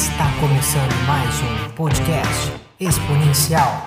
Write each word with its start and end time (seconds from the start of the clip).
Está 0.00 0.24
começando 0.40 1.06
mais 1.06 1.42
um 1.42 1.74
podcast 1.74 2.58
exponencial. 2.80 3.86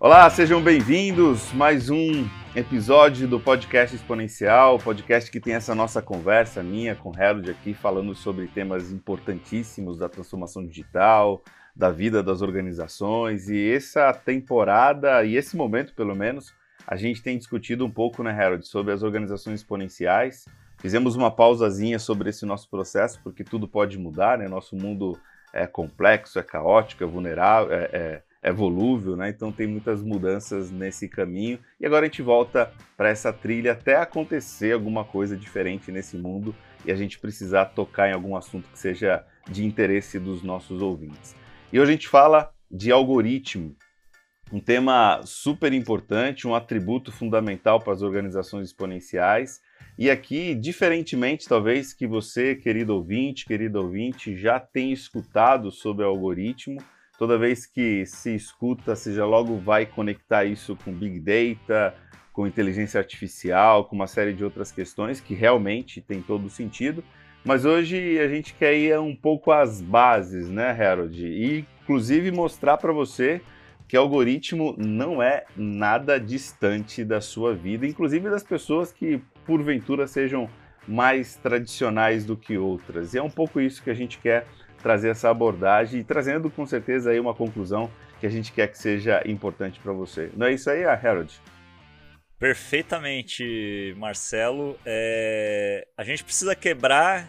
Olá, 0.00 0.30
sejam 0.30 0.62
bem-vindos. 0.62 1.52
Mais 1.52 1.90
um 1.90 2.26
episódio 2.54 3.28
do 3.28 3.38
podcast 3.38 3.94
exponencial, 3.94 4.78
podcast 4.78 5.30
que 5.30 5.40
tem 5.40 5.52
essa 5.52 5.74
nossa 5.74 6.00
conversa 6.00 6.62
minha 6.62 6.94
com 6.94 7.12
Harold 7.14 7.50
aqui 7.50 7.74
falando 7.74 8.14
sobre 8.14 8.46
temas 8.46 8.90
importantíssimos 8.90 9.98
da 9.98 10.08
transformação 10.08 10.66
digital, 10.66 11.42
da 11.76 11.90
vida 11.90 12.22
das 12.22 12.40
organizações 12.40 13.50
e 13.50 13.70
essa 13.74 14.10
temporada 14.14 15.22
e 15.22 15.36
esse 15.36 15.54
momento, 15.54 15.92
pelo 15.92 16.16
menos, 16.16 16.54
a 16.86 16.96
gente 16.96 17.22
tem 17.22 17.36
discutido 17.36 17.84
um 17.84 17.90
pouco, 17.90 18.22
né, 18.22 18.30
Harold, 18.30 18.66
sobre 18.66 18.94
as 18.94 19.02
organizações 19.02 19.60
exponenciais. 19.60 20.46
Fizemos 20.86 21.16
uma 21.16 21.32
pausazinha 21.32 21.98
sobre 21.98 22.30
esse 22.30 22.46
nosso 22.46 22.70
processo, 22.70 23.20
porque 23.24 23.42
tudo 23.42 23.66
pode 23.66 23.98
mudar, 23.98 24.38
né? 24.38 24.46
Nosso 24.46 24.76
mundo 24.76 25.18
é 25.52 25.66
complexo, 25.66 26.38
é 26.38 26.44
caótico, 26.44 27.02
é 27.02 27.06
vulnerável, 27.08 27.74
é, 27.74 27.90
é, 27.92 28.22
é 28.40 28.52
volúvel, 28.52 29.16
né? 29.16 29.28
Então 29.28 29.50
tem 29.50 29.66
muitas 29.66 30.00
mudanças 30.00 30.70
nesse 30.70 31.08
caminho. 31.08 31.58
E 31.80 31.86
agora 31.86 32.06
a 32.06 32.08
gente 32.08 32.22
volta 32.22 32.72
para 32.96 33.08
essa 33.08 33.32
trilha 33.32 33.72
até 33.72 33.96
acontecer 33.96 34.74
alguma 34.74 35.04
coisa 35.04 35.36
diferente 35.36 35.90
nesse 35.90 36.16
mundo 36.16 36.54
e 36.84 36.92
a 36.92 36.94
gente 36.94 37.18
precisar 37.18 37.64
tocar 37.64 38.08
em 38.08 38.12
algum 38.12 38.36
assunto 38.36 38.70
que 38.70 38.78
seja 38.78 39.24
de 39.50 39.64
interesse 39.64 40.20
dos 40.20 40.44
nossos 40.44 40.80
ouvintes. 40.80 41.34
E 41.72 41.80
hoje 41.80 41.90
a 41.90 41.94
gente 41.94 42.06
fala 42.06 42.54
de 42.70 42.92
algoritmo, 42.92 43.74
um 44.52 44.60
tema 44.60 45.20
super 45.24 45.72
importante, 45.72 46.46
um 46.46 46.54
atributo 46.54 47.10
fundamental 47.10 47.80
para 47.80 47.92
as 47.92 48.02
organizações 48.02 48.68
exponenciais. 48.68 49.60
E 49.98 50.10
aqui, 50.10 50.54
diferentemente 50.54 51.48
talvez 51.48 51.94
que 51.94 52.06
você, 52.06 52.54
querido 52.54 52.94
ouvinte, 52.94 53.46
querido 53.46 53.80
ouvinte, 53.80 54.36
já 54.36 54.60
tenha 54.60 54.92
escutado 54.92 55.70
sobre 55.70 56.04
o 56.04 56.08
algoritmo, 56.08 56.82
toda 57.18 57.38
vez 57.38 57.64
que 57.64 58.04
se 58.04 58.34
escuta, 58.34 58.94
você 58.94 59.14
já 59.14 59.24
logo 59.24 59.56
vai 59.56 59.86
conectar 59.86 60.44
isso 60.44 60.76
com 60.76 60.92
Big 60.92 61.20
Data, 61.20 61.94
com 62.30 62.46
inteligência 62.46 62.98
artificial, 62.98 63.86
com 63.86 63.96
uma 63.96 64.06
série 64.06 64.34
de 64.34 64.44
outras 64.44 64.70
questões 64.70 65.18
que 65.18 65.32
realmente 65.32 66.02
tem 66.02 66.20
todo 66.20 66.50
sentido. 66.50 67.02
Mas 67.42 67.64
hoje 67.64 68.18
a 68.18 68.28
gente 68.28 68.52
quer 68.52 68.76
ir 68.76 68.98
um 68.98 69.16
pouco 69.16 69.50
às 69.50 69.80
bases, 69.80 70.50
né, 70.50 70.72
Harold? 70.72 71.26
E 71.26 71.64
inclusive 71.82 72.30
mostrar 72.30 72.76
para 72.76 72.92
você 72.92 73.40
que 73.88 73.96
algoritmo 73.96 74.74
não 74.76 75.22
é 75.22 75.44
nada 75.56 76.20
distante 76.20 77.02
da 77.02 77.22
sua 77.22 77.54
vida, 77.54 77.86
inclusive 77.86 78.28
das 78.28 78.42
pessoas 78.42 78.92
que 78.92 79.22
porventura 79.46 80.06
sejam 80.06 80.48
mais 80.86 81.36
tradicionais 81.36 82.24
do 82.24 82.36
que 82.36 82.56
outras. 82.56 83.14
E 83.14 83.18
é 83.18 83.22
um 83.22 83.30
pouco 83.30 83.60
isso 83.60 83.82
que 83.82 83.90
a 83.90 83.94
gente 83.94 84.18
quer 84.18 84.46
trazer 84.82 85.08
essa 85.08 85.30
abordagem 85.30 86.00
e 86.00 86.04
trazendo 86.04 86.50
com 86.50 86.64
certeza 86.66 87.10
aí 87.10 87.18
uma 87.18 87.34
conclusão 87.34 87.90
que 88.20 88.26
a 88.26 88.30
gente 88.30 88.52
quer 88.52 88.68
que 88.68 88.78
seja 88.78 89.22
importante 89.26 89.80
para 89.80 89.92
você. 89.92 90.30
Não 90.36 90.46
é 90.46 90.52
isso 90.52 90.70
aí, 90.70 90.84
Harold? 90.84 91.32
Perfeitamente, 92.38 93.94
Marcelo. 93.96 94.78
É... 94.84 95.86
A 95.96 96.04
gente 96.04 96.22
precisa 96.22 96.54
quebrar 96.54 97.28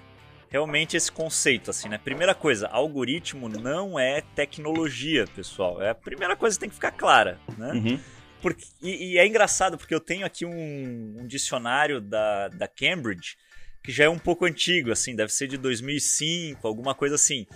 realmente 0.50 0.96
esse 0.96 1.12
conceito, 1.12 1.72
assim, 1.72 1.90
né? 1.90 1.98
Primeira 1.98 2.34
coisa, 2.34 2.68
algoritmo 2.68 3.50
não 3.50 4.00
é 4.00 4.22
tecnologia, 4.36 5.26
pessoal. 5.36 5.82
É 5.82 5.90
a 5.90 5.96
primeira 5.96 6.36
coisa 6.36 6.56
que 6.56 6.62
tem 6.62 6.70
que 6.70 6.76
ficar 6.76 6.92
clara, 6.92 7.40
né? 7.58 7.72
Uhum. 7.74 8.00
Porque, 8.42 8.66
e, 8.82 9.14
e, 9.14 9.18
é 9.18 9.26
engraçado 9.26 9.78
porque 9.78 9.94
eu 9.94 10.00
tenho 10.00 10.26
aqui 10.26 10.46
um, 10.46 11.16
um, 11.20 11.28
dicionário 11.28 12.00
da, 12.00 12.48
da 12.50 12.68
Cambridge 12.68 13.38
que 13.84 13.92
já 13.92 14.04
é 14.04 14.10
um 14.10 14.20
pouco 14.20 14.46
antigo, 14.46 14.92
assim, 14.92 15.16
deve 15.16 15.32
ser 15.32 15.48
de 15.48 15.58
2005, 15.58 16.68
alguma 16.68 16.94
coisa 16.94 17.16
assim. 17.16 17.48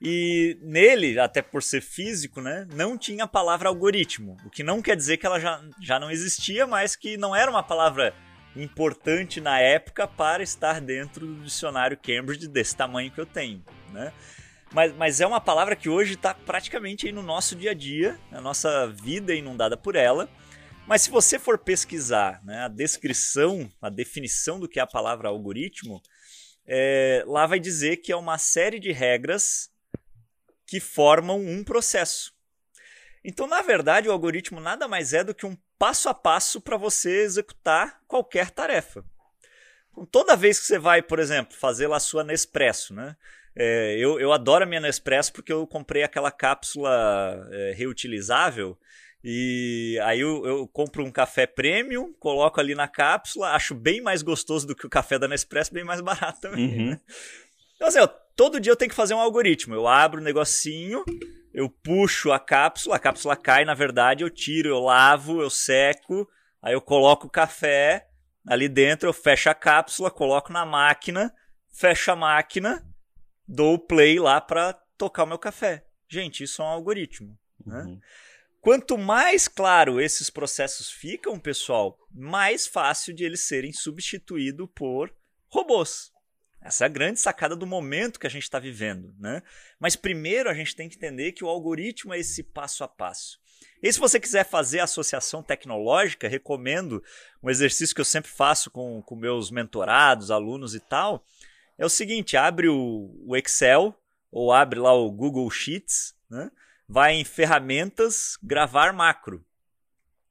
E 0.00 0.56
nele, 0.62 1.18
até 1.18 1.42
por 1.42 1.62
ser 1.62 1.80
físico, 1.80 2.40
né, 2.40 2.66
não 2.74 2.96
tinha 2.96 3.24
a 3.24 3.28
palavra 3.28 3.68
algoritmo, 3.68 4.36
o 4.44 4.50
que 4.50 4.62
não 4.62 4.80
quer 4.80 4.96
dizer 4.96 5.16
que 5.16 5.26
ela 5.26 5.40
já, 5.40 5.60
já 5.80 5.98
não 5.98 6.10
existia, 6.10 6.66
mas 6.66 6.94
que 6.94 7.16
não 7.16 7.34
era 7.34 7.50
uma 7.50 7.62
palavra 7.62 8.14
importante 8.54 9.40
na 9.40 9.58
época 9.58 10.06
para 10.06 10.42
estar 10.42 10.80
dentro 10.80 11.26
do 11.26 11.42
dicionário 11.42 11.98
Cambridge 11.98 12.46
desse 12.46 12.76
tamanho 12.76 13.10
que 13.10 13.20
eu 13.20 13.26
tenho, 13.26 13.64
né? 13.92 14.12
Mas, 14.74 14.92
mas 14.92 15.20
é 15.20 15.26
uma 15.26 15.40
palavra 15.40 15.76
que 15.76 15.88
hoje 15.88 16.14
está 16.14 16.34
praticamente 16.34 17.06
aí 17.06 17.12
no 17.12 17.22
nosso 17.22 17.54
dia 17.54 17.70
a 17.70 17.74
dia, 17.74 18.18
a 18.32 18.40
nossa 18.40 18.88
vida 18.88 19.32
é 19.32 19.36
inundada 19.36 19.76
por 19.76 19.94
ela. 19.94 20.28
Mas 20.84 21.02
se 21.02 21.10
você 21.10 21.38
for 21.38 21.56
pesquisar 21.56 22.42
né, 22.44 22.64
a 22.64 22.68
descrição, 22.68 23.70
a 23.80 23.88
definição 23.88 24.58
do 24.58 24.68
que 24.68 24.80
é 24.80 24.82
a 24.82 24.86
palavra 24.86 25.28
algoritmo, 25.28 26.02
é, 26.66 27.22
lá 27.24 27.46
vai 27.46 27.60
dizer 27.60 27.98
que 27.98 28.10
é 28.10 28.16
uma 28.16 28.36
série 28.36 28.80
de 28.80 28.90
regras 28.90 29.70
que 30.66 30.80
formam 30.80 31.38
um 31.38 31.62
processo. 31.62 32.34
Então, 33.24 33.46
na 33.46 33.62
verdade, 33.62 34.08
o 34.08 34.12
algoritmo 34.12 34.58
nada 34.58 34.88
mais 34.88 35.14
é 35.14 35.22
do 35.22 35.34
que 35.34 35.46
um 35.46 35.56
passo 35.78 36.08
a 36.08 36.14
passo 36.14 36.60
para 36.60 36.76
você 36.76 37.22
executar 37.22 38.00
qualquer 38.08 38.50
tarefa. 38.50 39.04
Então, 39.92 40.04
toda 40.04 40.36
vez 40.36 40.58
que 40.58 40.66
você 40.66 40.80
vai, 40.80 41.00
por 41.00 41.20
exemplo, 41.20 41.56
fazer 41.56 41.86
lá 41.86 41.98
a 41.98 42.00
sua 42.00 42.24
Nespresso, 42.24 42.92
né? 42.92 43.16
É, 43.56 43.96
eu, 43.98 44.18
eu 44.18 44.32
adoro 44.32 44.64
a 44.64 44.66
minha 44.66 44.80
Nespresso 44.80 45.32
porque 45.32 45.52
eu 45.52 45.66
comprei 45.66 46.02
aquela 46.02 46.30
cápsula 46.30 47.48
é, 47.52 47.72
reutilizável 47.76 48.76
e 49.26 49.98
aí 50.02 50.20
eu, 50.20 50.44
eu, 50.44 50.68
compro 50.68 51.02
um 51.02 51.10
café 51.10 51.46
premium, 51.46 52.12
coloco 52.20 52.60
ali 52.60 52.74
na 52.74 52.86
cápsula, 52.86 53.52
acho 53.52 53.74
bem 53.74 54.02
mais 54.02 54.20
gostoso 54.20 54.66
do 54.66 54.76
que 54.76 54.86
o 54.86 54.90
café 54.90 55.18
da 55.18 55.26
Nespresso, 55.26 55.72
bem 55.72 55.82
mais 55.82 56.02
barato 56.02 56.42
também. 56.42 56.78
Uhum. 56.78 56.90
Né? 56.90 57.00
Então 57.74 57.88
assim, 57.88 58.00
ó, 58.00 58.06
todo 58.36 58.60
dia 58.60 58.70
eu 58.70 58.76
tenho 58.76 58.90
que 58.90 58.94
fazer 58.94 59.14
um 59.14 59.20
algoritmo. 59.20 59.74
Eu 59.74 59.88
abro 59.88 60.18
o 60.18 60.20
um 60.20 60.24
negocinho, 60.24 61.02
eu 61.54 61.70
puxo 61.70 62.32
a 62.32 62.38
cápsula, 62.38 62.96
a 62.96 62.98
cápsula 62.98 63.34
cai, 63.34 63.64
na 63.64 63.72
verdade, 63.72 64.22
eu 64.22 64.28
tiro, 64.28 64.68
eu 64.68 64.78
lavo, 64.78 65.40
eu 65.40 65.48
seco, 65.48 66.28
aí 66.60 66.74
eu 66.74 66.80
coloco 66.82 67.26
o 67.26 67.30
café 67.30 68.06
ali 68.46 68.68
dentro, 68.68 69.08
eu 69.08 69.12
fecho 69.14 69.48
a 69.48 69.54
cápsula, 69.54 70.10
coloco 70.10 70.52
na 70.52 70.66
máquina, 70.66 71.32
fecho 71.72 72.10
a 72.10 72.16
máquina, 72.16 72.84
dou 73.46 73.74
o 73.74 73.78
play 73.78 74.18
lá 74.18 74.40
para 74.40 74.72
tocar 74.96 75.24
o 75.24 75.26
meu 75.26 75.38
café. 75.38 75.84
Gente, 76.08 76.44
isso 76.44 76.62
é 76.62 76.64
um 76.64 76.68
algoritmo. 76.68 77.38
Né? 77.64 77.82
Uhum. 77.82 78.00
Quanto 78.60 78.96
mais 78.96 79.46
claro 79.46 80.00
esses 80.00 80.30
processos 80.30 80.90
ficam, 80.90 81.38
pessoal, 81.38 81.98
mais 82.10 82.66
fácil 82.66 83.12
de 83.12 83.24
eles 83.24 83.40
serem 83.40 83.72
substituídos 83.72 84.68
por 84.74 85.14
robôs. 85.48 86.12
Essa 86.62 86.84
é 86.84 86.86
a 86.86 86.90
grande 86.90 87.20
sacada 87.20 87.54
do 87.54 87.66
momento 87.66 88.18
que 88.18 88.26
a 88.26 88.30
gente 88.30 88.44
está 88.44 88.58
vivendo. 88.58 89.14
Né? 89.18 89.42
Mas 89.78 89.96
primeiro 89.96 90.48
a 90.48 90.54
gente 90.54 90.74
tem 90.74 90.88
que 90.88 90.96
entender 90.96 91.32
que 91.32 91.44
o 91.44 91.48
algoritmo 91.48 92.14
é 92.14 92.18
esse 92.18 92.42
passo 92.42 92.82
a 92.82 92.88
passo. 92.88 93.38
E 93.82 93.92
se 93.92 94.00
você 94.00 94.18
quiser 94.18 94.46
fazer 94.46 94.80
associação 94.80 95.42
tecnológica, 95.42 96.26
recomendo 96.26 97.04
um 97.42 97.50
exercício 97.50 97.94
que 97.94 98.00
eu 98.00 98.04
sempre 98.04 98.30
faço 98.30 98.70
com, 98.70 99.02
com 99.02 99.14
meus 99.14 99.50
mentorados, 99.50 100.30
alunos 100.30 100.74
e 100.74 100.80
tal. 100.80 101.22
É 101.78 101.84
o 101.84 101.90
seguinte: 101.90 102.36
abre 102.36 102.68
o, 102.68 103.10
o 103.26 103.36
Excel 103.36 103.94
ou 104.30 104.52
abre 104.52 104.80
lá 104.80 104.92
o 104.92 105.10
Google 105.10 105.50
Sheets, 105.50 106.14
né? 106.28 106.50
vai 106.88 107.14
em 107.14 107.24
ferramentas, 107.24 108.36
gravar 108.42 108.92
macro. 108.92 109.44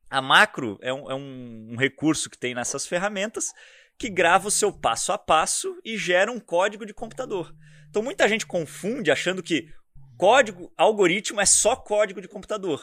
A 0.09 0.21
macro 0.21 0.77
é 0.81 0.93
um, 0.93 1.09
é 1.09 1.15
um 1.15 1.75
recurso 1.77 2.29
que 2.29 2.37
tem 2.37 2.53
nessas 2.53 2.85
ferramentas 2.85 3.51
que 3.97 4.09
grava 4.09 4.47
o 4.47 4.51
seu 4.51 4.71
passo 4.71 5.11
a 5.11 5.17
passo 5.17 5.79
e 5.83 5.97
gera 5.97 6.31
um 6.31 6.39
código 6.39 6.85
de 6.85 6.93
computador. 6.93 7.55
Então 7.89 8.01
muita 8.01 8.27
gente 8.27 8.45
confunde 8.45 9.11
achando 9.11 9.41
que 9.41 9.71
código, 10.17 10.71
algoritmo 10.77 11.41
é 11.41 11.45
só 11.45 11.75
código 11.75 12.21
de 12.21 12.27
computador. 12.27 12.81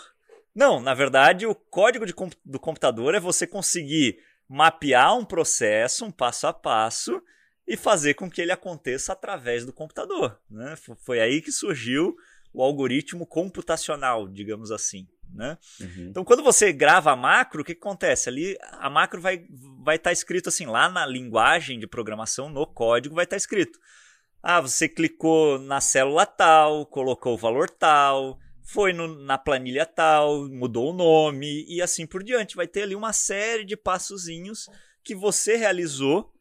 Não, 0.54 0.80
na 0.80 0.94
verdade, 0.94 1.46
o 1.46 1.54
código 1.54 2.04
de, 2.04 2.14
do 2.44 2.58
computador 2.58 3.14
é 3.14 3.20
você 3.20 3.46
conseguir 3.46 4.18
mapear 4.48 5.16
um 5.16 5.24
processo, 5.24 6.04
um 6.04 6.10
passo 6.10 6.46
a 6.46 6.52
passo, 6.52 7.22
e 7.70 7.76
fazer 7.76 8.14
com 8.14 8.28
que 8.28 8.42
ele 8.42 8.50
aconteça 8.50 9.12
através 9.12 9.64
do 9.64 9.72
computador. 9.72 10.36
Né? 10.50 10.74
Foi 10.98 11.20
aí 11.20 11.40
que 11.40 11.52
surgiu 11.52 12.16
o 12.52 12.64
algoritmo 12.64 13.24
computacional, 13.24 14.26
digamos 14.26 14.72
assim. 14.72 15.06
Né? 15.32 15.56
Uhum. 15.80 16.08
Então, 16.10 16.24
quando 16.24 16.42
você 16.42 16.72
grava 16.72 17.12
a 17.12 17.16
macro, 17.16 17.62
o 17.62 17.64
que, 17.64 17.72
que 17.72 17.80
acontece? 17.80 18.28
Ali 18.28 18.58
a 18.72 18.90
macro 18.90 19.20
vai 19.20 19.36
estar 19.36 19.54
vai 19.84 19.98
tá 20.00 20.10
escrito 20.10 20.48
assim, 20.48 20.66
lá 20.66 20.88
na 20.88 21.06
linguagem 21.06 21.78
de 21.78 21.86
programação, 21.86 22.50
no 22.50 22.66
código, 22.66 23.14
vai 23.14 23.22
estar 23.22 23.34
tá 23.34 23.38
escrito. 23.38 23.78
Ah, 24.42 24.60
você 24.60 24.88
clicou 24.88 25.60
na 25.60 25.80
célula 25.80 26.26
tal, 26.26 26.84
colocou 26.86 27.34
o 27.34 27.38
valor 27.38 27.70
tal, 27.70 28.36
foi 28.64 28.92
no, 28.92 29.06
na 29.06 29.38
planilha 29.38 29.86
tal, 29.86 30.48
mudou 30.48 30.90
o 30.90 30.96
nome 30.96 31.64
e 31.68 31.80
assim 31.80 32.04
por 32.04 32.24
diante. 32.24 32.56
Vai 32.56 32.66
ter 32.66 32.82
ali 32.82 32.96
uma 32.96 33.12
série 33.12 33.64
de 33.64 33.76
passozinhos 33.76 34.68
que 35.04 35.14
você 35.14 35.54
realizou 35.54 36.32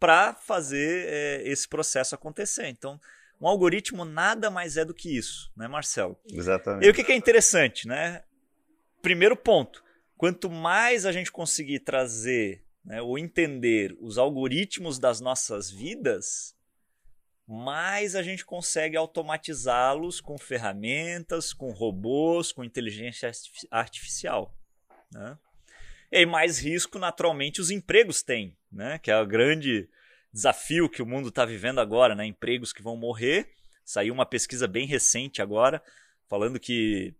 para 0.00 0.34
fazer 0.34 1.06
é, 1.06 1.42
esse 1.48 1.68
processo 1.68 2.14
acontecer. 2.14 2.66
Então, 2.66 2.98
um 3.40 3.46
algoritmo 3.46 4.04
nada 4.04 4.50
mais 4.50 4.76
é 4.76 4.84
do 4.84 4.94
que 4.94 5.16
isso, 5.16 5.52
né, 5.56 5.68
Marcelo? 5.68 6.18
Exatamente. 6.32 6.86
E 6.86 6.90
o 6.90 6.94
que, 6.94 7.04
que 7.04 7.12
é 7.12 7.16
interessante, 7.16 7.86
né? 7.86 8.24
Primeiro 9.02 9.36
ponto, 9.36 9.84
quanto 10.16 10.50
mais 10.50 11.06
a 11.06 11.12
gente 11.12 11.30
conseguir 11.30 11.80
trazer 11.80 12.64
né, 12.84 13.00
ou 13.00 13.18
entender 13.18 13.96
os 14.00 14.18
algoritmos 14.18 14.98
das 14.98 15.20
nossas 15.20 15.70
vidas, 15.70 16.56
mais 17.46 18.14
a 18.14 18.22
gente 18.22 18.44
consegue 18.44 18.96
automatizá-los 18.96 20.20
com 20.20 20.38
ferramentas, 20.38 21.52
com 21.52 21.72
robôs, 21.72 22.52
com 22.52 22.62
inteligência 22.62 23.30
artificial. 23.70 24.54
Né? 25.12 25.38
E 26.12 26.26
mais 26.26 26.58
risco, 26.58 26.98
naturalmente, 26.98 27.60
os 27.60 27.70
empregos 27.70 28.22
têm, 28.22 28.56
né? 28.70 28.98
que 28.98 29.10
é 29.10 29.20
o 29.20 29.26
grande 29.26 29.88
desafio 30.32 30.88
que 30.88 31.02
o 31.02 31.06
mundo 31.06 31.28
está 31.28 31.44
vivendo 31.44 31.80
agora, 31.80 32.14
né? 32.14 32.26
empregos 32.26 32.72
que 32.72 32.82
vão 32.82 32.96
morrer. 32.96 33.50
Saiu 33.84 34.14
uma 34.14 34.26
pesquisa 34.26 34.68
bem 34.68 34.86
recente 34.86 35.42
agora, 35.42 35.82
falando 36.28 36.60
que 36.60 37.14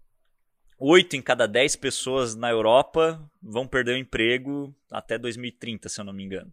8 0.78 1.16
em 1.16 1.22
cada 1.22 1.46
10 1.46 1.76
pessoas 1.76 2.34
na 2.34 2.50
Europa 2.50 3.22
vão 3.42 3.66
perder 3.66 3.92
o 3.92 3.98
emprego 3.98 4.74
até 4.90 5.18
2030, 5.18 5.88
se 5.88 6.00
eu 6.00 6.04
não 6.04 6.12
me 6.12 6.24
engano. 6.24 6.52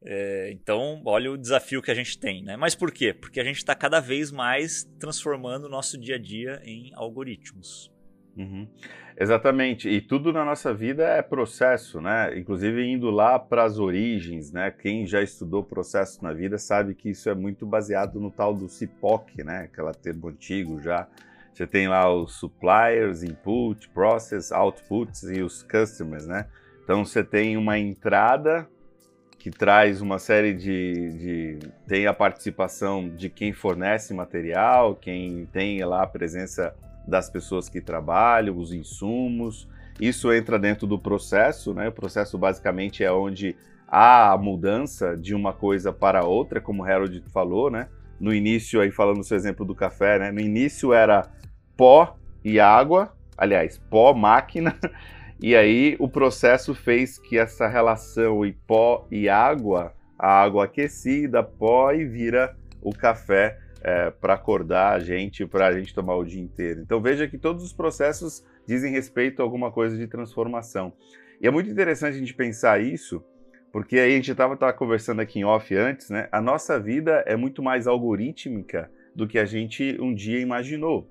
É, 0.00 0.50
então, 0.52 1.02
olha 1.04 1.32
o 1.32 1.36
desafio 1.36 1.82
que 1.82 1.90
a 1.90 1.94
gente 1.94 2.18
tem, 2.18 2.42
né? 2.42 2.56
Mas 2.56 2.74
por 2.74 2.92
quê? 2.92 3.12
Porque 3.12 3.40
a 3.40 3.44
gente 3.44 3.56
está 3.56 3.74
cada 3.74 4.00
vez 4.00 4.30
mais 4.30 4.84
transformando 4.98 5.64
o 5.64 5.68
nosso 5.68 5.98
dia 5.98 6.14
a 6.14 6.18
dia 6.18 6.60
em 6.64 6.92
algoritmos. 6.94 7.90
Uhum. 8.38 8.68
Exatamente, 9.20 9.88
e 9.88 10.00
tudo 10.00 10.32
na 10.32 10.44
nossa 10.44 10.72
vida 10.72 11.02
é 11.02 11.20
processo, 11.20 12.00
né? 12.00 12.38
Inclusive 12.38 12.86
indo 12.86 13.10
lá 13.10 13.36
para 13.36 13.64
as 13.64 13.80
origens, 13.80 14.52
né? 14.52 14.70
Quem 14.70 15.04
já 15.08 15.20
estudou 15.20 15.64
processo 15.64 16.22
na 16.22 16.32
vida 16.32 16.56
sabe 16.56 16.94
que 16.94 17.10
isso 17.10 17.28
é 17.28 17.34
muito 17.34 17.66
baseado 17.66 18.20
no 18.20 18.30
tal 18.30 18.54
do 18.54 18.68
CIPOC, 18.68 19.42
né? 19.42 19.62
Aquela 19.64 19.92
termo 19.92 20.28
antigo 20.28 20.80
já. 20.80 21.08
Você 21.52 21.66
tem 21.66 21.88
lá 21.88 22.08
os 22.14 22.38
suppliers, 22.38 23.24
input, 23.24 23.88
process, 23.88 24.52
outputs 24.52 25.24
e 25.24 25.42
os 25.42 25.64
customers, 25.64 26.24
né? 26.28 26.46
Então 26.84 27.04
você 27.04 27.24
tem 27.24 27.56
uma 27.56 27.76
entrada 27.76 28.68
que 29.36 29.50
traz 29.50 30.00
uma 30.00 30.20
série 30.20 30.54
de, 30.54 31.58
de, 31.58 31.58
tem 31.88 32.06
a 32.06 32.14
participação 32.14 33.08
de 33.08 33.28
quem 33.28 33.52
fornece 33.52 34.14
material, 34.14 34.94
quem 34.94 35.46
tem 35.46 35.84
lá 35.84 36.04
a 36.04 36.06
presença 36.06 36.72
das 37.08 37.30
pessoas 37.30 37.68
que 37.68 37.80
trabalham, 37.80 38.56
os 38.56 38.72
insumos. 38.72 39.68
Isso 40.00 40.32
entra 40.32 40.58
dentro 40.58 40.86
do 40.86 40.98
processo, 40.98 41.74
né? 41.74 41.88
O 41.88 41.92
processo 41.92 42.38
basicamente 42.38 43.02
é 43.02 43.10
onde 43.10 43.56
há 43.86 44.32
a 44.32 44.38
mudança 44.38 45.16
de 45.16 45.34
uma 45.34 45.52
coisa 45.52 45.92
para 45.92 46.24
outra, 46.24 46.60
como 46.60 46.84
Harold 46.84 47.22
falou, 47.32 47.70
né? 47.70 47.88
No 48.20 48.32
início, 48.32 48.80
aí 48.80 48.90
falando 48.90 49.24
seu 49.24 49.36
exemplo 49.36 49.64
do 49.64 49.74
café, 49.74 50.18
né? 50.18 50.30
No 50.30 50.40
início 50.40 50.92
era 50.92 51.30
pó 51.76 52.16
e 52.44 52.60
água, 52.60 53.12
aliás, 53.36 53.78
pó, 53.90 54.12
máquina, 54.12 54.76
E 55.40 55.54
aí 55.54 55.94
o 56.00 56.08
processo 56.08 56.74
fez 56.74 57.16
que 57.16 57.38
essa 57.38 57.68
relação 57.68 58.44
em 58.44 58.52
pó 58.52 59.06
e 59.08 59.28
água, 59.28 59.94
a 60.18 60.42
água 60.42 60.64
aquecida, 60.64 61.44
pó 61.44 61.92
e 61.92 62.04
vira 62.04 62.56
o 62.82 62.92
café 62.92 63.56
é, 63.82 64.10
para 64.10 64.34
acordar 64.34 64.94
a 64.94 64.98
gente, 64.98 65.46
para 65.46 65.66
a 65.66 65.72
gente 65.72 65.94
tomar 65.94 66.16
o 66.16 66.24
dia 66.24 66.42
inteiro. 66.42 66.80
Então 66.80 67.00
veja 67.00 67.28
que 67.28 67.38
todos 67.38 67.64
os 67.64 67.72
processos 67.72 68.44
dizem 68.66 68.92
respeito 68.92 69.40
a 69.40 69.44
alguma 69.44 69.70
coisa 69.70 69.96
de 69.96 70.06
transformação. 70.06 70.92
E 71.40 71.46
é 71.46 71.50
muito 71.50 71.70
interessante 71.70 72.16
a 72.16 72.18
gente 72.18 72.34
pensar 72.34 72.80
isso, 72.80 73.24
porque 73.72 73.98
aí 73.98 74.12
a 74.12 74.16
gente 74.16 74.30
estava 74.30 74.56
conversando 74.72 75.20
aqui 75.20 75.40
em 75.40 75.44
off 75.44 75.74
antes, 75.74 76.10
né? 76.10 76.28
A 76.32 76.40
nossa 76.40 76.80
vida 76.80 77.22
é 77.26 77.36
muito 77.36 77.62
mais 77.62 77.86
algorítmica 77.86 78.90
do 79.14 79.26
que 79.26 79.38
a 79.38 79.44
gente 79.44 79.96
um 80.00 80.14
dia 80.14 80.40
imaginou 80.40 81.08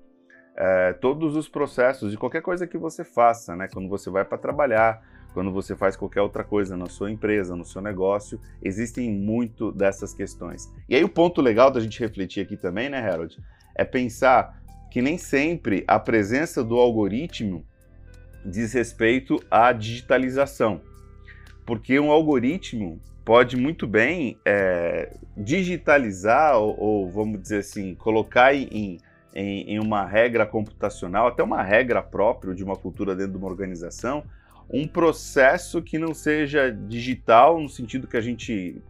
é, 0.56 0.92
todos 0.92 1.36
os 1.36 1.48
processos 1.48 2.10
de 2.10 2.18
qualquer 2.18 2.42
coisa 2.42 2.66
que 2.66 2.76
você 2.76 3.04
faça, 3.04 3.54
né? 3.54 3.68
Quando 3.72 3.88
você 3.88 4.10
vai 4.10 4.24
para 4.24 4.36
trabalhar, 4.36 5.00
quando 5.32 5.52
você 5.52 5.76
faz 5.76 5.96
qualquer 5.96 6.22
outra 6.22 6.42
coisa 6.42 6.76
na 6.76 6.86
sua 6.86 7.10
empresa, 7.10 7.54
no 7.54 7.64
seu 7.64 7.80
negócio, 7.80 8.40
existem 8.62 9.10
muito 9.10 9.70
dessas 9.72 10.12
questões. 10.12 10.72
E 10.88 10.96
aí 10.96 11.04
o 11.04 11.08
ponto 11.08 11.40
legal 11.40 11.70
da 11.70 11.80
gente 11.80 12.00
refletir 12.00 12.42
aqui 12.42 12.56
também, 12.56 12.88
né, 12.88 12.98
Harold, 12.98 13.38
é 13.74 13.84
pensar 13.84 14.60
que 14.90 15.02
nem 15.02 15.18
sempre 15.18 15.84
a 15.86 15.98
presença 15.98 16.64
do 16.64 16.76
algoritmo 16.76 17.64
diz 18.44 18.72
respeito 18.72 19.38
à 19.50 19.72
digitalização, 19.72 20.80
porque 21.66 22.00
um 22.00 22.10
algoritmo 22.10 23.00
pode 23.24 23.56
muito 23.56 23.86
bem 23.86 24.38
é, 24.44 25.14
digitalizar 25.36 26.56
ou, 26.56 26.80
ou, 26.80 27.10
vamos 27.10 27.42
dizer 27.42 27.58
assim, 27.58 27.94
colocar 27.94 28.54
em 28.54 28.98
em, 29.34 29.74
em 29.74 29.78
uma 29.78 30.04
regra 30.04 30.44
computacional, 30.44 31.28
até 31.28 31.42
uma 31.42 31.62
regra 31.62 32.02
própria 32.02 32.54
de 32.54 32.64
uma 32.64 32.74
cultura 32.74 33.14
dentro 33.14 33.32
de 33.32 33.38
uma 33.38 33.48
organização, 33.48 34.24
um 34.70 34.86
processo 34.86 35.82
que 35.82 35.98
não 35.98 36.12
seja 36.12 36.70
digital, 36.70 37.60
no 37.60 37.68
sentido 37.68 38.06
que 38.06 38.16
a 38.16 38.20
gente 38.20 38.80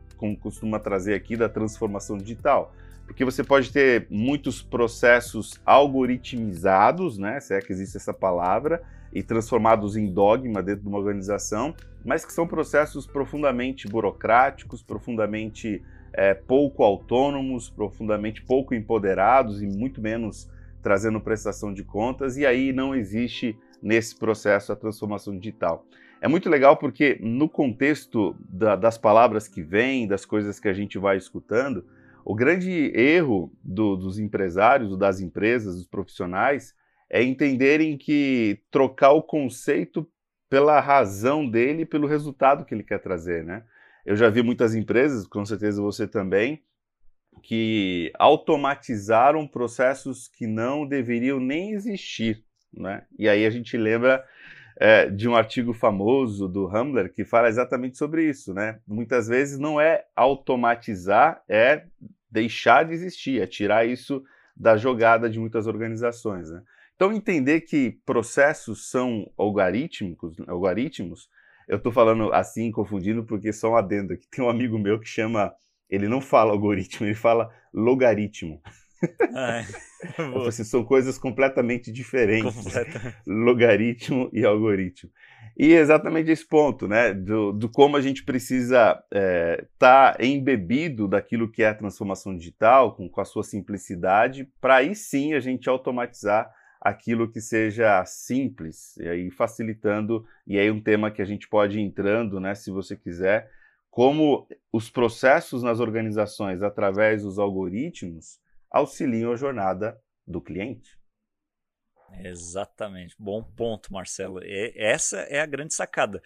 costuma 0.41 0.79
trazer 0.81 1.15
aqui 1.15 1.37
da 1.37 1.49
transformação 1.49 2.19
digital. 2.19 2.75
Porque 3.07 3.25
você 3.25 3.43
pode 3.45 3.73
ter 3.73 4.07
muitos 4.11 4.61
processos 4.61 5.61
algoritmizados, 5.65 7.17
né, 7.17 7.41
se 7.41 7.55
é 7.55 7.61
que 7.61 7.73
existe 7.73 7.97
essa 7.97 8.13
palavra, 8.13 8.83
e 9.13 9.23
transformados 9.23 9.97
em 9.97 10.13
dogma 10.13 10.63
dentro 10.63 10.83
de 10.83 10.89
uma 10.89 10.99
organização, 10.99 11.75
mas 12.05 12.25
que 12.25 12.33
são 12.33 12.47
processos 12.47 13.07
profundamente 13.07 13.89
burocráticos, 13.89 14.83
profundamente 14.83 15.83
é, 16.13 16.35
pouco 16.35 16.83
autônomos, 16.83 17.71
profundamente 17.71 18.43
pouco 18.43 18.75
empoderados 18.75 19.63
e 19.63 19.67
muito 19.67 20.01
menos 20.03 20.51
trazendo 20.83 21.21
prestação 21.21 21.73
de 21.73 21.83
contas, 21.85 22.37
e 22.37 22.45
aí 22.45 22.73
não 22.73 22.95
existe 22.95 23.57
nesse 23.83 24.17
processo 24.17 24.73
a 24.73 24.77
transformação 24.77 25.37
digital. 25.39 25.87
É 26.21 26.27
muito 26.27 26.49
legal 26.49 26.77
porque, 26.77 27.19
no 27.21 27.49
contexto 27.49 28.35
da, 28.41 28.75
das 28.75 28.99
palavras 28.99 29.47
que 29.47 29.63
vêm, 29.63 30.07
das 30.07 30.25
coisas 30.25 30.59
que 30.59 30.69
a 30.69 30.73
gente 30.73 30.99
vai 30.99 31.17
escutando, 31.17 31.87
o 32.25 32.35
grande 32.35 32.93
erro 32.95 33.53
do, 33.63 33.97
dos 33.97 34.19
empresários, 34.19 34.99
das 34.99 35.21
empresas, 35.21 35.77
dos 35.77 35.87
profissionais, 35.87 36.75
é 37.09 37.23
entenderem 37.23 37.97
que 37.97 38.61
trocar 38.71 39.13
o 39.13 39.23
conceito 39.23 40.07
pela 40.51 40.81
razão 40.81 41.49
dele, 41.49 41.87
pelo 41.87 42.07
resultado 42.07 42.65
que 42.65 42.75
ele 42.75 42.83
quer 42.83 42.99
trazer, 42.99 43.45
né? 43.45 43.65
Eu 44.05 44.17
já 44.17 44.29
vi 44.29 44.43
muitas 44.43 44.75
empresas, 44.75 45.27
com 45.27 45.45
certeza 45.45 45.83
você 45.83 46.07
também, 46.07 46.63
que 47.43 48.11
automatizaram 48.19 49.47
processos 49.47 50.29
que 50.29 50.47
não 50.47 50.87
deveriam 50.87 51.39
nem 51.39 51.73
existir. 51.73 52.45
Né? 52.79 53.03
E 53.19 53.29
aí 53.29 53.45
a 53.45 53.51
gente 53.51 53.77
lembra 53.77 54.25
é, 54.77 55.11
de 55.11 55.29
um 55.29 55.35
artigo 55.35 55.73
famoso 55.73 56.49
do 56.49 56.67
Humbler 56.67 57.13
que 57.13 57.25
fala 57.25 57.49
exatamente 57.49 57.99
sobre 57.99 58.29
isso. 58.29 58.55
Né? 58.55 58.79
Muitas 58.87 59.29
vezes 59.29 59.59
não 59.59 59.81
é 59.81 60.05
automatizar, 60.15 61.43
é 61.49 61.85
deixar 62.31 62.85
de 62.85 62.93
existir, 62.93 63.41
é 63.41 63.47
tirar 63.47 63.87
isso 63.87 64.23
da 64.57 64.77
jogada 64.77 65.29
de 65.29 65.39
muitas 65.39 65.67
organizações. 65.67 66.51
Né? 66.51 66.63
Então, 66.97 67.13
entender 67.13 67.63
que 67.63 67.99
processos 68.05 68.91
são 68.91 69.31
algorítmicos, 69.37 70.37
algoritmos 70.47 71.29
eu 71.69 71.77
estou 71.77 71.93
falando 71.93 72.33
assim, 72.33 72.73
confundindo, 72.73 73.23
porque 73.25 73.53
só 73.53 73.73
um 73.73 73.77
adendo 73.77 74.15
aqui. 74.15 74.27
Tem 74.31 74.43
um 74.43 74.49
amigo 74.49 74.79
meu 74.79 74.99
que 74.99 75.07
chama. 75.07 75.55
Ele 75.89 76.09
não 76.09 76.21
fala 76.21 76.53
algoritmo, 76.53 77.07
ele 77.07 77.15
fala 77.15 77.51
logaritmo. 77.73 78.61
Ah, 79.35 79.61
é. 80.19 80.49
assim, 80.49 80.65
são 80.65 80.85
coisas 80.85 81.19
completamente 81.19 81.93
diferentes. 81.93 82.55
Completa. 82.55 83.17
Logaritmo 83.27 84.29
e 84.33 84.45
algoritmo. 84.45 85.11
E 85.57 85.73
exatamente 85.73 86.31
esse 86.31 86.47
ponto, 86.47 86.87
né? 86.87 87.13
Do, 87.13 87.53
do 87.53 87.69
como 87.69 87.97
a 87.97 88.01
gente 88.01 88.25
precisa 88.25 88.93
estar 88.93 89.05
é, 89.13 89.67
tá 89.77 90.17
embebido 90.21 91.09
daquilo 91.09 91.51
que 91.51 91.65
é 91.65 91.69
a 91.69 91.75
transformação 91.75 92.37
digital, 92.37 92.95
com, 92.95 93.09
com 93.09 93.21
a 93.21 93.25
sua 93.25 93.43
simplicidade, 93.43 94.49
para 94.61 94.77
aí 94.77 94.95
sim 94.95 95.35
a 95.35 95.41
gente 95.41 95.69
automatizar 95.69 96.49
aquilo 96.81 97.29
que 97.29 97.41
seja 97.41 98.05
simples, 98.05 98.97
e 98.99 99.09
aí 99.09 99.31
facilitando, 99.33 100.25
e 100.47 100.57
aí 100.57 100.71
um 100.71 100.81
tema 100.81 101.11
que 101.11 101.21
a 101.21 101.25
gente 101.25 101.49
pode 101.49 101.79
ir 101.79 101.83
entrando, 101.83 102.39
né, 102.39 102.55
se 102.55 102.71
você 102.71 102.97
quiser, 102.97 103.51
como 103.91 104.47
os 104.73 104.89
processos 104.89 105.61
nas 105.61 105.81
organizações 105.81 106.63
através 106.63 107.25
dos 107.25 107.37
algoritmos 107.37 108.39
auxiliam 108.71 109.33
a 109.33 109.37
jornada 109.37 110.01
do 110.27 110.41
cliente. 110.41 110.99
Exatamente. 112.21 113.15
Bom 113.19 113.43
ponto, 113.43 113.93
Marcelo. 113.93 114.43
E 114.43 114.73
essa 114.77 115.19
é 115.21 115.41
a 115.41 115.47
grande 115.47 115.75
sacada. 115.75 116.23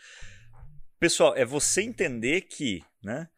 Pessoal, 0.99 1.35
é 1.37 1.45
você 1.45 1.83
entender 1.83 2.43
que, 2.43 2.85
né, 3.03 3.29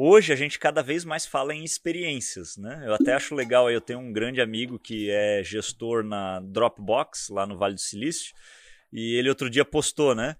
Hoje 0.00 0.32
a 0.32 0.36
gente 0.36 0.60
cada 0.60 0.80
vez 0.80 1.04
mais 1.04 1.26
fala 1.26 1.52
em 1.52 1.64
experiências, 1.64 2.56
né? 2.56 2.84
Eu 2.86 2.94
até 2.94 3.14
acho 3.14 3.34
legal, 3.34 3.68
eu 3.68 3.80
tenho 3.80 3.98
um 3.98 4.12
grande 4.12 4.40
amigo 4.40 4.78
que 4.78 5.10
é 5.10 5.42
gestor 5.42 6.04
na 6.04 6.38
Dropbox, 6.38 7.30
lá 7.30 7.44
no 7.44 7.58
Vale 7.58 7.74
do 7.74 7.80
Silício, 7.80 8.32
e 8.92 9.16
ele 9.16 9.28
outro 9.28 9.50
dia 9.50 9.64
postou, 9.64 10.14
né? 10.14 10.36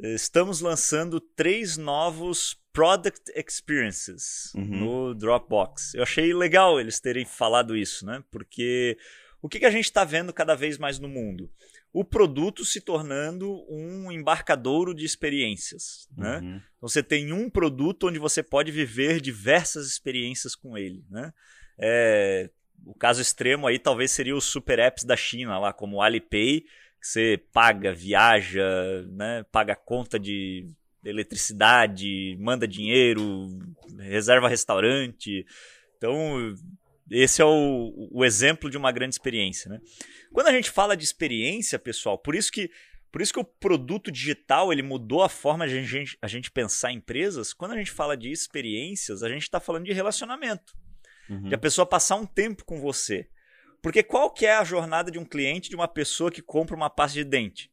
Estamos 0.00 0.62
lançando 0.62 1.20
três 1.20 1.76
novos 1.76 2.56
Product 2.74 3.32
Experiences 3.34 4.52
uhum. 4.54 4.64
no 4.64 5.14
Dropbox. 5.14 5.94
Eu 5.94 6.02
achei 6.02 6.34
legal 6.34 6.78
eles 6.78 7.00
terem 7.00 7.24
falado 7.24 7.74
isso, 7.74 8.04
né? 8.04 8.22
Porque 8.30 8.98
o 9.40 9.48
que, 9.48 9.60
que 9.60 9.64
a 9.64 9.70
gente 9.70 9.86
está 9.86 10.04
vendo 10.04 10.32
cada 10.32 10.54
vez 10.54 10.76
mais 10.76 10.98
no 10.98 11.08
mundo? 11.08 11.50
o 11.94 12.04
produto 12.04 12.64
se 12.64 12.80
tornando 12.80 13.64
um 13.70 14.10
embarcadouro 14.10 14.92
de 14.92 15.04
experiências. 15.04 16.08
Né? 16.16 16.40
Uhum. 16.40 16.56
Então 16.56 16.88
você 16.88 17.04
tem 17.04 17.32
um 17.32 17.48
produto 17.48 18.08
onde 18.08 18.18
você 18.18 18.42
pode 18.42 18.72
viver 18.72 19.20
diversas 19.20 19.86
experiências 19.86 20.56
com 20.56 20.76
ele. 20.76 21.04
Né? 21.08 21.32
É, 21.78 22.50
o 22.84 22.94
caso 22.94 23.22
extremo 23.22 23.68
aí 23.68 23.78
talvez 23.78 24.10
seria 24.10 24.34
os 24.34 24.44
super 24.44 24.80
apps 24.80 25.04
da 25.04 25.16
China, 25.16 25.56
lá 25.56 25.72
como 25.72 25.98
o 25.98 26.02
Alipay, 26.02 26.62
que 27.00 27.06
você 27.06 27.40
paga, 27.52 27.94
viaja, 27.94 28.66
né, 29.12 29.44
paga 29.52 29.76
conta 29.76 30.18
de 30.18 30.68
eletricidade, 31.04 32.36
manda 32.40 32.66
dinheiro, 32.66 33.48
reserva 33.98 34.48
restaurante. 34.48 35.44
Então, 35.96 36.54
esse 37.10 37.42
é 37.42 37.44
o, 37.44 38.08
o 38.10 38.24
exemplo 38.24 38.70
de 38.70 38.76
uma 38.76 38.92
grande 38.92 39.14
experiência. 39.14 39.70
Né? 39.70 39.80
Quando 40.32 40.48
a 40.48 40.52
gente 40.52 40.70
fala 40.70 40.96
de 40.96 41.04
experiência, 41.04 41.78
pessoal, 41.78 42.18
por 42.18 42.34
isso 42.34 42.50
que 42.50 42.70
por 43.10 43.22
isso 43.22 43.32
que 43.32 43.38
o 43.38 43.44
produto 43.44 44.10
digital 44.10 44.72
ele 44.72 44.82
mudou 44.82 45.22
a 45.22 45.28
forma 45.28 45.68
de 45.68 45.78
a 45.78 45.82
gente, 45.82 46.18
a 46.20 46.26
gente 46.26 46.50
pensar 46.50 46.90
em 46.90 46.96
empresas. 46.96 47.52
Quando 47.52 47.70
a 47.70 47.76
gente 47.76 47.92
fala 47.92 48.16
de 48.16 48.28
experiências, 48.28 49.22
a 49.22 49.28
gente 49.28 49.42
está 49.42 49.60
falando 49.60 49.84
de 49.84 49.92
relacionamento. 49.92 50.74
Uhum. 51.30 51.48
De 51.48 51.54
a 51.54 51.58
pessoa 51.58 51.86
passar 51.86 52.16
um 52.16 52.26
tempo 52.26 52.64
com 52.64 52.80
você. 52.80 53.28
Porque 53.80 54.02
qual 54.02 54.32
que 54.32 54.46
é 54.46 54.56
a 54.56 54.64
jornada 54.64 55.12
de 55.12 55.18
um 55.20 55.24
cliente, 55.24 55.70
de 55.70 55.76
uma 55.76 55.86
pessoa 55.86 56.28
que 56.28 56.42
compra 56.42 56.74
uma 56.74 56.90
pasta 56.90 57.14
de 57.14 57.22
dente? 57.22 57.70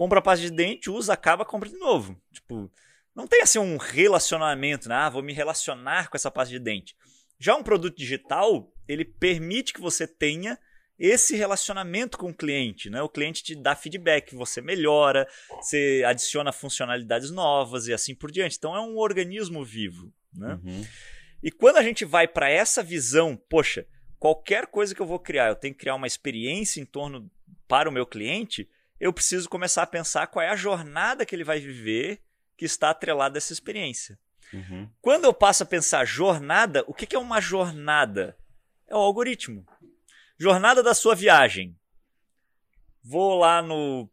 Compra 0.00 0.18
a 0.18 0.22
pasta 0.22 0.46
de 0.46 0.50
dente, 0.50 0.88
usa, 0.88 1.12
acaba, 1.12 1.44
compra 1.44 1.68
de 1.68 1.76
novo. 1.76 2.18
Tipo, 2.32 2.72
não 3.14 3.26
tem 3.26 3.42
assim 3.42 3.58
um 3.58 3.76
relacionamento, 3.76 4.88
né? 4.88 4.94
Ah, 4.94 5.10
vou 5.10 5.22
me 5.22 5.34
relacionar 5.34 6.08
com 6.08 6.16
essa 6.16 6.30
pasta 6.30 6.50
de 6.50 6.58
dente. 6.58 6.96
Já 7.38 7.54
um 7.54 7.62
produto 7.62 7.98
digital, 7.98 8.72
ele 8.88 9.04
permite 9.04 9.74
que 9.74 9.80
você 9.80 10.06
tenha 10.06 10.58
esse 10.98 11.36
relacionamento 11.36 12.16
com 12.16 12.30
o 12.30 12.34
cliente, 12.34 12.88
né? 12.88 13.02
O 13.02 13.10
cliente 13.10 13.42
te 13.42 13.54
dá 13.54 13.76
feedback, 13.76 14.34
você 14.34 14.62
melhora, 14.62 15.28
você 15.60 16.02
adiciona 16.06 16.50
funcionalidades 16.50 17.30
novas 17.30 17.86
e 17.86 17.92
assim 17.92 18.14
por 18.14 18.30
diante. 18.30 18.56
Então 18.56 18.74
é 18.74 18.80
um 18.80 18.96
organismo 18.96 19.62
vivo, 19.62 20.10
né? 20.34 20.58
Uhum. 20.64 20.86
E 21.42 21.50
quando 21.50 21.76
a 21.76 21.82
gente 21.82 22.06
vai 22.06 22.26
para 22.26 22.48
essa 22.48 22.82
visão, 22.82 23.36
poxa, 23.36 23.86
qualquer 24.18 24.66
coisa 24.66 24.94
que 24.94 25.02
eu 25.02 25.06
vou 25.06 25.18
criar, 25.18 25.48
eu 25.48 25.56
tenho 25.56 25.74
que 25.74 25.80
criar 25.80 25.94
uma 25.94 26.06
experiência 26.06 26.80
em 26.80 26.86
torno 26.86 27.30
para 27.68 27.86
o 27.86 27.92
meu 27.92 28.06
cliente, 28.06 28.66
eu 29.00 29.12
preciso 29.12 29.48
começar 29.48 29.82
a 29.82 29.86
pensar 29.86 30.26
qual 30.26 30.44
é 30.44 30.50
a 30.50 30.56
jornada 30.56 31.24
que 31.24 31.34
ele 31.34 31.44
vai 31.44 31.58
viver 31.58 32.20
que 32.56 32.66
está 32.66 32.90
atrelada 32.90 33.38
a 33.38 33.40
essa 33.40 33.52
experiência. 33.52 34.18
Uhum. 34.52 34.88
Quando 35.00 35.24
eu 35.24 35.32
passo 35.32 35.62
a 35.62 35.66
pensar 35.66 36.04
jornada, 36.04 36.84
o 36.86 36.92
que 36.92 37.16
é 37.16 37.18
uma 37.18 37.40
jornada? 37.40 38.36
É 38.86 38.94
o 38.94 38.98
algoritmo. 38.98 39.66
Jornada 40.38 40.82
da 40.82 40.92
sua 40.92 41.14
viagem. 41.14 41.76
Vou 43.02 43.38
lá 43.38 43.62
no 43.62 44.10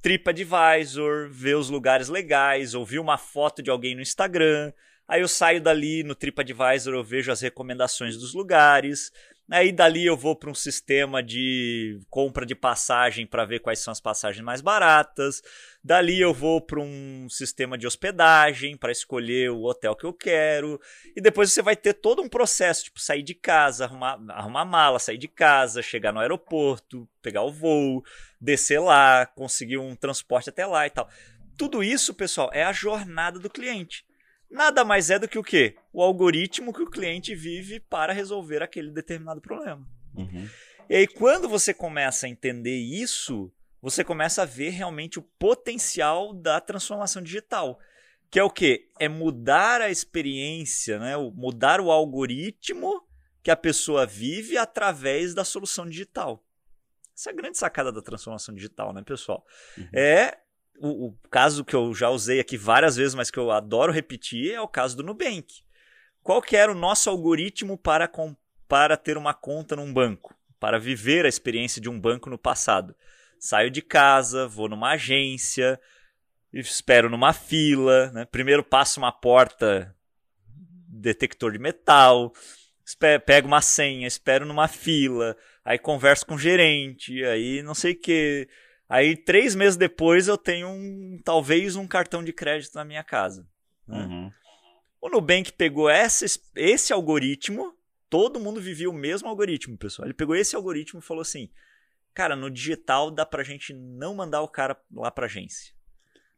TripAdvisor, 0.00 1.28
ver 1.30 1.56
os 1.56 1.68
lugares 1.68 2.08
legais, 2.08 2.74
ouvir 2.74 2.98
uma 2.98 3.18
foto 3.18 3.62
de 3.62 3.70
alguém 3.70 3.94
no 3.94 4.00
Instagram. 4.00 4.72
Aí 5.06 5.20
eu 5.20 5.28
saio 5.28 5.60
dali 5.60 6.02
no 6.02 6.14
TripAdvisor, 6.14 6.94
eu 6.94 7.04
vejo 7.04 7.30
as 7.30 7.40
recomendações 7.40 8.16
dos 8.16 8.32
lugares. 8.32 9.12
Aí 9.50 9.72
dali 9.72 10.06
eu 10.06 10.16
vou 10.16 10.36
para 10.36 10.50
um 10.50 10.54
sistema 10.54 11.22
de 11.22 12.00
compra 12.08 12.46
de 12.46 12.54
passagem 12.54 13.26
para 13.26 13.44
ver 13.44 13.58
quais 13.58 13.80
são 13.80 13.92
as 13.92 14.00
passagens 14.00 14.44
mais 14.44 14.60
baratas. 14.60 15.42
Dali 15.82 16.20
eu 16.20 16.32
vou 16.32 16.60
para 16.60 16.80
um 16.80 17.28
sistema 17.28 17.76
de 17.76 17.86
hospedagem 17.86 18.76
para 18.76 18.92
escolher 18.92 19.50
o 19.50 19.64
hotel 19.64 19.96
que 19.96 20.04
eu 20.06 20.12
quero. 20.12 20.80
E 21.14 21.20
depois 21.20 21.52
você 21.52 21.60
vai 21.60 21.76
ter 21.76 21.94
todo 21.94 22.22
um 22.22 22.28
processo, 22.28 22.84
tipo 22.84 23.00
sair 23.00 23.22
de 23.22 23.34
casa, 23.34 23.84
arrumar, 23.84 24.18
arrumar 24.28 24.64
mala, 24.64 24.98
sair 24.98 25.18
de 25.18 25.28
casa, 25.28 25.82
chegar 25.82 26.12
no 26.12 26.20
aeroporto, 26.20 27.08
pegar 27.20 27.42
o 27.42 27.52
voo, 27.52 28.02
descer 28.40 28.80
lá, 28.80 29.26
conseguir 29.26 29.78
um 29.78 29.96
transporte 29.96 30.50
até 30.50 30.64
lá 30.64 30.86
e 30.86 30.90
tal. 30.90 31.10
Tudo 31.58 31.82
isso, 31.82 32.14
pessoal, 32.14 32.48
é 32.52 32.62
a 32.62 32.72
jornada 32.72 33.38
do 33.38 33.50
cliente 33.50 34.04
nada 34.52 34.84
mais 34.84 35.10
é 35.10 35.18
do 35.18 35.26
que 35.26 35.38
o 35.38 35.42
quê? 35.42 35.76
O 35.92 36.02
algoritmo 36.02 36.72
que 36.72 36.82
o 36.82 36.90
cliente 36.90 37.34
vive 37.34 37.80
para 37.80 38.12
resolver 38.12 38.62
aquele 38.62 38.90
determinado 38.90 39.40
problema. 39.40 39.86
Uhum. 40.14 40.48
E 40.88 40.96
aí, 40.96 41.06
quando 41.06 41.48
você 41.48 41.72
começa 41.72 42.26
a 42.26 42.28
entender 42.28 42.76
isso, 42.76 43.50
você 43.80 44.04
começa 44.04 44.42
a 44.42 44.46
ver 44.46 44.70
realmente 44.70 45.18
o 45.18 45.22
potencial 45.22 46.32
da 46.34 46.60
transformação 46.60 47.22
digital. 47.22 47.80
Que 48.30 48.38
é 48.38 48.44
o 48.44 48.50
quê? 48.50 48.88
É 48.98 49.08
mudar 49.08 49.80
a 49.80 49.90
experiência, 49.90 50.98
né? 50.98 51.16
mudar 51.34 51.80
o 51.80 51.90
algoritmo 51.90 53.02
que 53.42 53.50
a 53.50 53.56
pessoa 53.56 54.06
vive 54.06 54.56
através 54.56 55.34
da 55.34 55.44
solução 55.44 55.88
digital. 55.88 56.42
Essa 57.14 57.30
é 57.30 57.32
a 57.32 57.36
grande 57.36 57.58
sacada 57.58 57.92
da 57.92 58.00
transformação 58.00 58.54
digital, 58.54 58.92
né, 58.92 59.02
pessoal? 59.02 59.44
Uhum. 59.76 59.88
É 59.92 60.38
o, 60.82 61.06
o, 61.06 61.18
caso 61.30 61.64
que 61.64 61.76
eu 61.76 61.94
já 61.94 62.10
usei 62.10 62.40
aqui 62.40 62.56
várias 62.56 62.96
vezes, 62.96 63.14
mas 63.14 63.30
que 63.30 63.38
eu 63.38 63.52
adoro 63.52 63.92
repetir, 63.92 64.52
é 64.52 64.60
o 64.60 64.66
caso 64.66 64.96
do 64.96 65.04
Nubank. 65.04 65.62
Qual 66.22 66.42
que 66.42 66.56
era 66.56 66.72
o 66.72 66.74
nosso 66.74 67.08
algoritmo 67.08 67.78
para, 67.78 68.08
com, 68.08 68.36
para 68.66 68.96
ter 68.96 69.16
uma 69.16 69.32
conta 69.32 69.76
num 69.76 69.92
banco? 69.92 70.34
Para 70.58 70.80
viver 70.80 71.24
a 71.24 71.28
experiência 71.28 71.80
de 71.80 71.88
um 71.88 72.00
banco 72.00 72.28
no 72.28 72.36
passado? 72.36 72.96
Saio 73.38 73.70
de 73.70 73.80
casa, 73.80 74.48
vou 74.48 74.68
numa 74.68 74.90
agência, 74.92 75.80
espero 76.52 77.08
numa 77.08 77.32
fila, 77.32 78.10
né? 78.10 78.24
primeiro 78.24 78.64
passo 78.64 78.98
uma 78.98 79.12
porta 79.12 79.94
detector 80.88 81.52
de 81.52 81.58
metal, 81.58 82.32
pego 83.24 83.46
uma 83.46 83.62
senha, 83.62 84.06
espero 84.06 84.44
numa 84.44 84.68
fila, 84.68 85.36
aí 85.64 85.78
converso 85.78 86.26
com 86.26 86.34
o 86.34 86.38
gerente, 86.38 87.24
aí 87.24 87.62
não 87.62 87.74
sei 87.74 87.92
o 87.92 88.00
que 88.00 88.48
Aí, 88.92 89.16
três 89.16 89.54
meses 89.54 89.74
depois, 89.74 90.28
eu 90.28 90.36
tenho 90.36 90.68
um, 90.68 91.18
talvez 91.24 91.76
um 91.76 91.88
cartão 91.88 92.22
de 92.22 92.30
crédito 92.30 92.74
na 92.74 92.84
minha 92.84 93.02
casa. 93.02 93.48
Né? 93.88 94.04
Uhum. 94.04 94.32
O 95.00 95.08
Nubank 95.08 95.50
pegou 95.54 95.88
essa, 95.88 96.26
esse 96.54 96.92
algoritmo, 96.92 97.74
todo 98.10 98.38
mundo 98.38 98.60
vivia 98.60 98.90
o 98.90 98.92
mesmo 98.92 99.30
algoritmo, 99.30 99.78
pessoal. 99.78 100.06
Ele 100.06 100.12
pegou 100.12 100.36
esse 100.36 100.54
algoritmo 100.54 101.00
e 101.00 101.02
falou 101.02 101.22
assim: 101.22 101.48
cara, 102.12 102.36
no 102.36 102.50
digital 102.50 103.10
dá 103.10 103.24
pra 103.24 103.42
gente 103.42 103.72
não 103.72 104.14
mandar 104.14 104.42
o 104.42 104.48
cara 104.48 104.78
lá 104.92 105.10
pra 105.10 105.24
agência. 105.24 105.72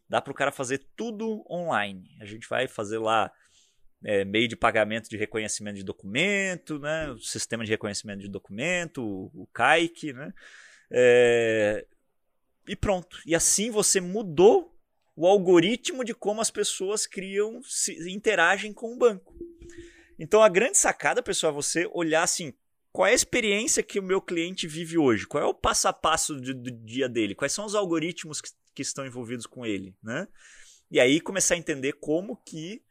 Dá 0.08 0.22
pro 0.22 0.32
cara 0.32 0.52
fazer 0.52 0.86
tudo 0.94 1.44
online. 1.50 2.08
A 2.20 2.24
gente 2.24 2.48
vai 2.48 2.68
fazer 2.68 2.98
lá 2.98 3.32
é, 4.04 4.24
meio 4.24 4.46
de 4.46 4.54
pagamento 4.54 5.10
de 5.10 5.16
reconhecimento 5.16 5.74
de 5.74 5.84
documento, 5.84 6.78
né? 6.78 7.10
O 7.10 7.18
sistema 7.18 7.64
de 7.64 7.70
reconhecimento 7.72 8.20
de 8.20 8.28
documento, 8.28 9.02
o, 9.04 9.42
o 9.42 9.46
CAIC, 9.48 10.12
né? 10.12 10.32
É, 10.88 11.84
e 12.66 12.76
pronto. 12.76 13.20
E 13.26 13.34
assim 13.34 13.70
você 13.70 14.00
mudou 14.00 14.74
o 15.16 15.26
algoritmo 15.26 16.04
de 16.04 16.14
como 16.14 16.40
as 16.40 16.50
pessoas 16.50 17.06
criam, 17.06 17.62
se, 17.62 18.10
interagem 18.10 18.72
com 18.72 18.94
o 18.94 18.98
banco. 18.98 19.34
Então 20.18 20.42
a 20.42 20.48
grande 20.48 20.78
sacada, 20.78 21.22
pessoal, 21.22 21.52
é 21.52 21.56
você 21.56 21.88
olhar 21.92 22.22
assim, 22.22 22.52
qual 22.92 23.06
é 23.06 23.10
a 23.10 23.14
experiência 23.14 23.82
que 23.82 23.98
o 23.98 24.02
meu 24.02 24.20
cliente 24.20 24.66
vive 24.66 24.96
hoje? 24.96 25.26
Qual 25.26 25.42
é 25.42 25.46
o 25.46 25.54
passo 25.54 25.88
a 25.88 25.92
passo 25.92 26.34
do, 26.34 26.54
do 26.54 26.70
dia 26.70 27.08
dele? 27.08 27.34
Quais 27.34 27.52
são 27.52 27.64
os 27.64 27.74
algoritmos 27.74 28.40
que, 28.40 28.50
que, 28.74 28.82
estão 28.82 29.06
envolvidos 29.06 29.46
com 29.46 29.66
ele, 29.66 29.96
né? 30.02 30.28
E 30.90 31.00
aí 31.00 31.20
começar 31.20 31.54
a 31.54 31.58
entender 31.58 31.94
como 31.94 32.36
que 32.36 32.82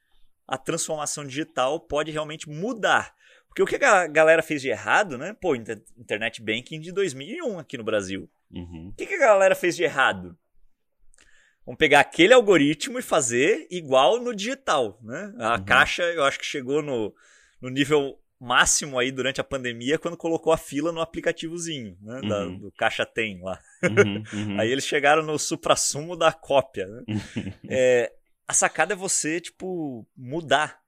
a 0.46 0.58
transformação 0.58 1.26
digital 1.26 1.80
pode 1.80 2.12
realmente 2.12 2.50
mudar. 2.50 3.16
Porque 3.48 3.62
o 3.62 3.66
que 3.66 3.76
a 3.86 4.08
galera 4.08 4.42
fez 4.42 4.62
de 4.62 4.70
errado, 4.70 5.18
né? 5.18 5.34
Pô, 5.40 5.56
internet 5.56 6.42
banking 6.42 6.80
de 6.80 6.92
2001 6.92 7.60
aqui 7.60 7.78
no 7.78 7.84
Brasil. 7.84 8.30
Uhum. 8.54 8.90
O 8.90 8.96
que, 8.96 9.06
que 9.06 9.16
a 9.16 9.20
galera 9.20 9.56
fez 9.56 9.76
de 9.76 9.84
errado? 9.84 10.38
Vamos 11.66 11.78
pegar 11.78 12.02
aquele 12.02 12.34
algoritmo 12.34 13.00
e 13.00 13.02
fazer 13.02 13.68
igual 13.72 14.20
no 14.20 14.36
digital, 14.36 15.00
né? 15.02 15.34
A 15.40 15.56
uhum. 15.56 15.66
Caixa, 15.66 16.04
eu 16.04 16.24
acho 16.24 16.38
que 16.38 16.46
chegou 16.46 16.82
no, 16.82 17.14
no 17.62 17.70
nível 17.70 18.20
máximo 18.40 19.00
aí 19.00 19.10
durante 19.10 19.40
a 19.40 19.44
pandemia 19.44 19.98
quando 19.98 20.18
colocou 20.18 20.52
a 20.52 20.58
fila 20.58 20.92
no 20.92 21.00
aplicativozinho, 21.00 21.98
né? 22.02 22.20
Uhum. 22.22 22.28
Da, 22.28 22.46
do 22.46 22.72
Caixa 22.74 23.06
Tem 23.06 23.42
lá. 23.42 23.58
Uhum, 23.82 24.24
uhum. 24.34 24.60
aí 24.60 24.70
eles 24.70 24.86
chegaram 24.86 25.24
no 25.24 25.40
supra-sumo 25.40 26.18
da 26.18 26.34
cópia, 26.34 26.86
né? 26.86 27.04
é, 27.70 28.14
a 28.46 28.54
sacada 28.54 28.94
é 28.94 28.98
você, 28.98 29.40
tipo, 29.40 30.06
mudar 30.16 30.84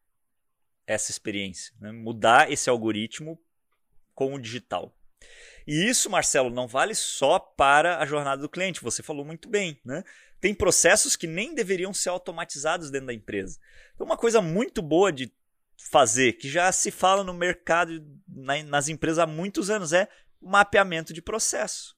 essa 0.86 1.10
experiência, 1.10 1.74
né? 1.80 1.92
mudar 1.92 2.52
esse 2.52 2.70
algoritmo 2.70 3.40
com 4.14 4.34
o 4.34 4.40
digital. 4.40 4.96
E 5.68 5.88
isso, 5.88 6.10
Marcelo, 6.10 6.50
não 6.50 6.68
vale 6.68 6.94
só 6.94 7.40
para 7.40 7.98
a 8.00 8.06
jornada 8.06 8.42
do 8.42 8.50
cliente. 8.50 8.84
Você 8.84 9.02
falou 9.02 9.26
muito 9.26 9.50
bem, 9.50 9.80
né? 9.84 10.04
Tem 10.40 10.54
processos 10.54 11.16
que 11.16 11.26
nem 11.26 11.56
deveriam 11.56 11.94
ser 11.94 12.10
automatizados 12.10 12.92
dentro 12.92 13.08
da 13.08 13.14
empresa. 13.14 13.60
Então, 13.94 14.06
uma 14.06 14.18
coisa 14.18 14.42
muito 14.42 14.82
boa 14.82 15.12
de 15.12 15.34
fazer, 15.78 16.34
que 16.34 16.48
já 16.48 16.72
se 16.72 16.92
fala 16.92 17.24
no 17.24 17.34
mercado, 17.34 18.06
nas 18.28 18.88
empresas 18.88 19.20
há 19.20 19.26
muitos 19.26 19.70
anos, 19.70 19.92
é 19.92 20.08
mapeamento 20.42 21.14
de 21.14 21.22
processo. 21.22 21.96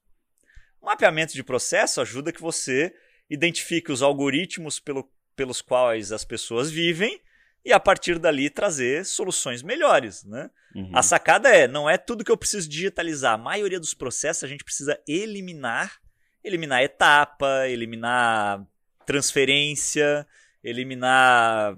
O 0.81 0.85
mapeamento 0.85 1.33
de 1.33 1.43
processo 1.43 1.99
ajuda 1.99 2.31
que 2.31 2.41
você 2.41 2.95
identifique 3.29 3.91
os 3.91 4.01
algoritmos 4.01 4.79
pelo, 4.79 5.11
pelos 5.35 5.61
quais 5.61 6.11
as 6.11 6.23
pessoas 6.23 6.71
vivem 6.71 7.21
e 7.67 7.73
a 7.73 7.79
partir 7.81 8.17
dali 8.17 8.49
trazer 8.49 9.05
soluções 9.05 9.61
melhores, 9.61 10.23
né? 10.23 10.49
Uhum. 10.73 10.89
A 10.93 11.03
sacada 11.03 11.49
é, 11.49 11.67
não 11.67 11.89
é 11.89 11.97
tudo 11.97 12.23
que 12.23 12.31
eu 12.31 12.37
preciso 12.37 12.69
digitalizar. 12.69 13.33
A 13.33 13.37
maioria 13.37 13.77
dos 13.77 13.93
processos 13.93 14.45
a 14.45 14.47
gente 14.47 14.63
precisa 14.63 14.97
eliminar, 15.05 15.99
eliminar 16.41 16.81
etapa, 16.81 17.67
eliminar 17.67 18.65
transferência, 19.05 20.25
eliminar 20.63 21.77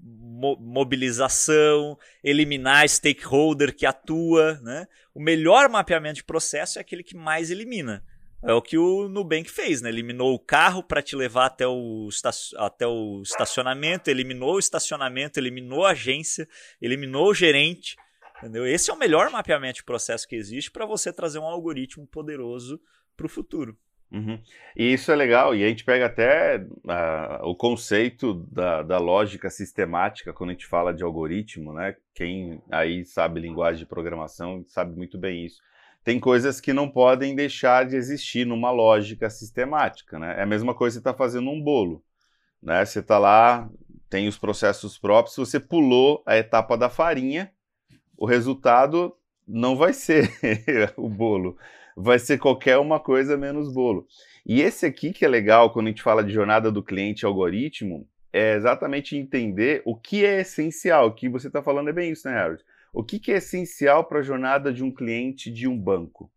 mo 0.00 0.56
mobilização, 0.58 1.98
eliminar 2.24 2.88
stakeholder 2.88 3.76
que 3.76 3.84
atua. 3.84 4.58
Né? 4.62 4.86
O 5.14 5.20
melhor 5.20 5.68
mapeamento 5.68 6.16
de 6.16 6.24
processo 6.24 6.78
é 6.78 6.80
aquele 6.80 7.02
que 7.02 7.14
mais 7.14 7.50
elimina. 7.50 8.02
É 8.44 8.52
o 8.52 8.60
que 8.60 8.76
o 8.76 9.08
Nubank 9.08 9.48
fez, 9.50 9.80
né? 9.80 9.88
Eliminou 9.88 10.34
o 10.34 10.38
carro 10.38 10.82
para 10.82 11.00
te 11.00 11.14
levar 11.14 11.46
até 11.46 11.66
o, 11.66 12.08
até 12.56 12.86
o 12.86 13.22
estacionamento, 13.22 14.10
eliminou 14.10 14.56
o 14.56 14.58
estacionamento, 14.58 15.38
eliminou 15.38 15.86
a 15.86 15.90
agência, 15.90 16.48
eliminou 16.80 17.30
o 17.30 17.34
gerente. 17.34 17.96
Entendeu? 18.38 18.66
Esse 18.66 18.90
é 18.90 18.94
o 18.94 18.98
melhor 18.98 19.30
mapeamento 19.30 19.76
de 19.76 19.84
processo 19.84 20.26
que 20.26 20.34
existe 20.34 20.70
para 20.70 20.84
você 20.84 21.12
trazer 21.12 21.38
um 21.38 21.44
algoritmo 21.44 22.04
poderoso 22.04 22.80
para 23.16 23.26
o 23.26 23.28
futuro. 23.28 23.76
Uhum. 24.10 24.38
E 24.76 24.92
isso 24.92 25.10
é 25.10 25.16
legal, 25.16 25.54
e 25.54 25.64
a 25.64 25.68
gente 25.68 25.84
pega 25.84 26.04
até 26.04 26.58
uh, 26.58 27.46
o 27.46 27.56
conceito 27.56 28.34
da, 28.52 28.82
da, 28.82 28.98
lógica 28.98 29.48
sistemática 29.48 30.34
quando 30.34 30.50
a 30.50 30.52
gente 30.52 30.66
fala 30.66 30.92
de 30.92 31.02
algoritmo, 31.02 31.72
né? 31.72 31.96
Quem 32.14 32.60
aí 32.70 33.06
sabe 33.06 33.40
linguagem 33.40 33.78
de 33.78 33.86
programação 33.86 34.62
sabe 34.68 34.94
muito 34.94 35.16
bem 35.16 35.46
isso. 35.46 35.62
Tem 36.04 36.18
coisas 36.18 36.60
que 36.60 36.72
não 36.72 36.88
podem 36.88 37.34
deixar 37.34 37.86
de 37.86 37.96
existir 37.96 38.44
numa 38.44 38.70
lógica 38.70 39.30
sistemática, 39.30 40.18
né? 40.18 40.34
É 40.38 40.42
a 40.42 40.46
mesma 40.46 40.74
coisa 40.74 40.94
que 40.94 41.02
você 41.02 41.10
está 41.10 41.14
fazendo 41.14 41.50
um 41.50 41.62
bolo, 41.62 42.04
né? 42.62 42.84
Você 42.84 42.98
está 43.00 43.18
lá, 43.18 43.70
tem 44.10 44.28
os 44.28 44.36
processos 44.36 44.98
próprios, 44.98 45.36
você 45.36 45.60
pulou 45.60 46.22
a 46.26 46.36
etapa 46.36 46.76
da 46.76 46.88
farinha, 46.88 47.52
o 48.16 48.26
resultado 48.26 49.16
não 49.46 49.76
vai 49.76 49.92
ser 49.92 50.30
o 50.96 51.08
bolo 51.08 51.56
vai 51.96 52.18
ser 52.18 52.38
qualquer 52.38 52.78
uma 52.78 52.98
coisa 52.98 53.36
menos 53.36 53.72
bolo. 53.72 54.06
E 54.44 54.60
esse 54.60 54.86
aqui 54.86 55.12
que 55.12 55.24
é 55.24 55.28
legal 55.28 55.72
quando 55.72 55.86
a 55.86 55.90
gente 55.90 56.02
fala 56.02 56.24
de 56.24 56.32
jornada 56.32 56.70
do 56.70 56.82
cliente 56.82 57.24
algoritmo, 57.24 58.08
é 58.32 58.54
exatamente 58.54 59.16
entender 59.16 59.82
o 59.84 59.94
que 59.94 60.24
é 60.24 60.40
essencial. 60.40 61.08
O 61.08 61.14
que 61.14 61.28
você 61.28 61.48
está 61.48 61.62
falando 61.62 61.90
é 61.90 61.92
bem 61.92 62.10
isso, 62.10 62.28
né, 62.28 62.36
Harold? 62.36 62.64
O 62.92 63.02
que, 63.02 63.18
que 63.18 63.32
é 63.32 63.36
essencial 63.36 64.04
para 64.04 64.18
a 64.18 64.22
jornada 64.22 64.70
de 64.70 64.84
um 64.84 64.92
cliente 64.92 65.50
de 65.50 65.66
um 65.66 65.78
banco? 65.78 66.30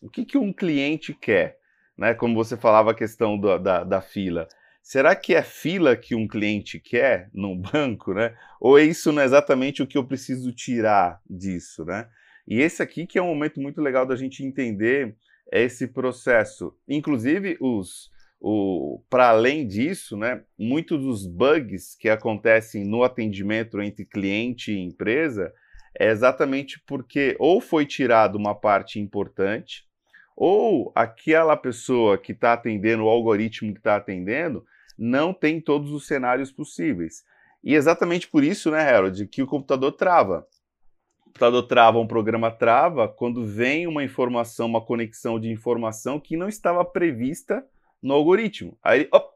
O 0.00 0.08
que, 0.08 0.24
que 0.24 0.38
um 0.38 0.50
cliente 0.50 1.12
quer? 1.12 1.58
Né? 1.98 2.14
Como 2.14 2.34
você 2.34 2.56
falava 2.56 2.92
a 2.92 2.94
questão 2.94 3.38
da, 3.38 3.84
da, 3.84 4.00
fila. 4.00 4.48
Será 4.82 5.14
que 5.14 5.34
é 5.34 5.42
fila 5.42 5.94
que 5.94 6.14
um 6.14 6.26
cliente 6.26 6.80
quer 6.80 7.28
num 7.34 7.60
banco, 7.60 8.14
né? 8.14 8.34
Ou 8.58 8.78
isso 8.78 9.12
não 9.12 9.20
é 9.20 9.26
exatamente 9.26 9.82
o 9.82 9.86
que 9.86 9.98
eu 9.98 10.06
preciso 10.06 10.50
tirar 10.50 11.20
disso, 11.28 11.84
né? 11.84 12.08
E 12.48 12.60
esse 12.60 12.82
aqui 12.82 13.06
que 13.06 13.18
é 13.18 13.22
um 13.22 13.28
momento 13.28 13.60
muito 13.60 13.82
legal 13.82 14.06
da 14.06 14.16
gente 14.16 14.42
entender 14.42 15.14
esse 15.52 15.88
processo. 15.88 16.74
Inclusive, 16.88 17.58
os, 17.60 18.10
para 19.10 19.28
além 19.28 19.66
disso, 19.66 20.16
né, 20.16 20.42
muitos 20.58 21.02
dos 21.02 21.26
bugs 21.26 21.94
que 21.96 22.08
acontecem 22.08 22.84
no 22.84 23.02
atendimento 23.02 23.80
entre 23.82 24.04
cliente 24.06 24.72
e 24.72 24.78
empresa 24.78 25.52
é 25.98 26.10
exatamente 26.10 26.80
porque 26.86 27.36
ou 27.38 27.60
foi 27.60 27.86
tirado 27.86 28.36
uma 28.36 28.54
parte 28.54 29.00
importante, 29.00 29.84
ou 30.36 30.92
aquela 30.94 31.56
pessoa 31.56 32.18
que 32.18 32.32
está 32.32 32.52
atendendo, 32.52 33.04
o 33.04 33.08
algoritmo 33.08 33.72
que 33.72 33.78
está 33.78 33.96
atendendo, 33.96 34.64
não 34.98 35.32
tem 35.32 35.60
todos 35.60 35.90
os 35.90 36.06
cenários 36.06 36.52
possíveis. 36.52 37.24
E 37.64 37.74
exatamente 37.74 38.28
por 38.28 38.44
isso, 38.44 38.70
né, 38.70 38.80
Harold, 38.80 39.26
que 39.26 39.42
o 39.42 39.46
computador 39.46 39.92
trava 39.92 40.46
computador 41.36 41.62
trava, 41.64 41.98
um 41.98 42.06
programa 42.06 42.50
trava 42.50 43.06
quando 43.06 43.44
vem 43.44 43.86
uma 43.86 44.02
informação, 44.02 44.66
uma 44.66 44.80
conexão 44.80 45.38
de 45.38 45.50
informação 45.50 46.18
que 46.18 46.36
não 46.36 46.48
estava 46.48 46.82
prevista 46.84 47.64
no 48.02 48.14
algoritmo. 48.14 48.76
Aí, 48.82 49.06
op, 49.12 49.28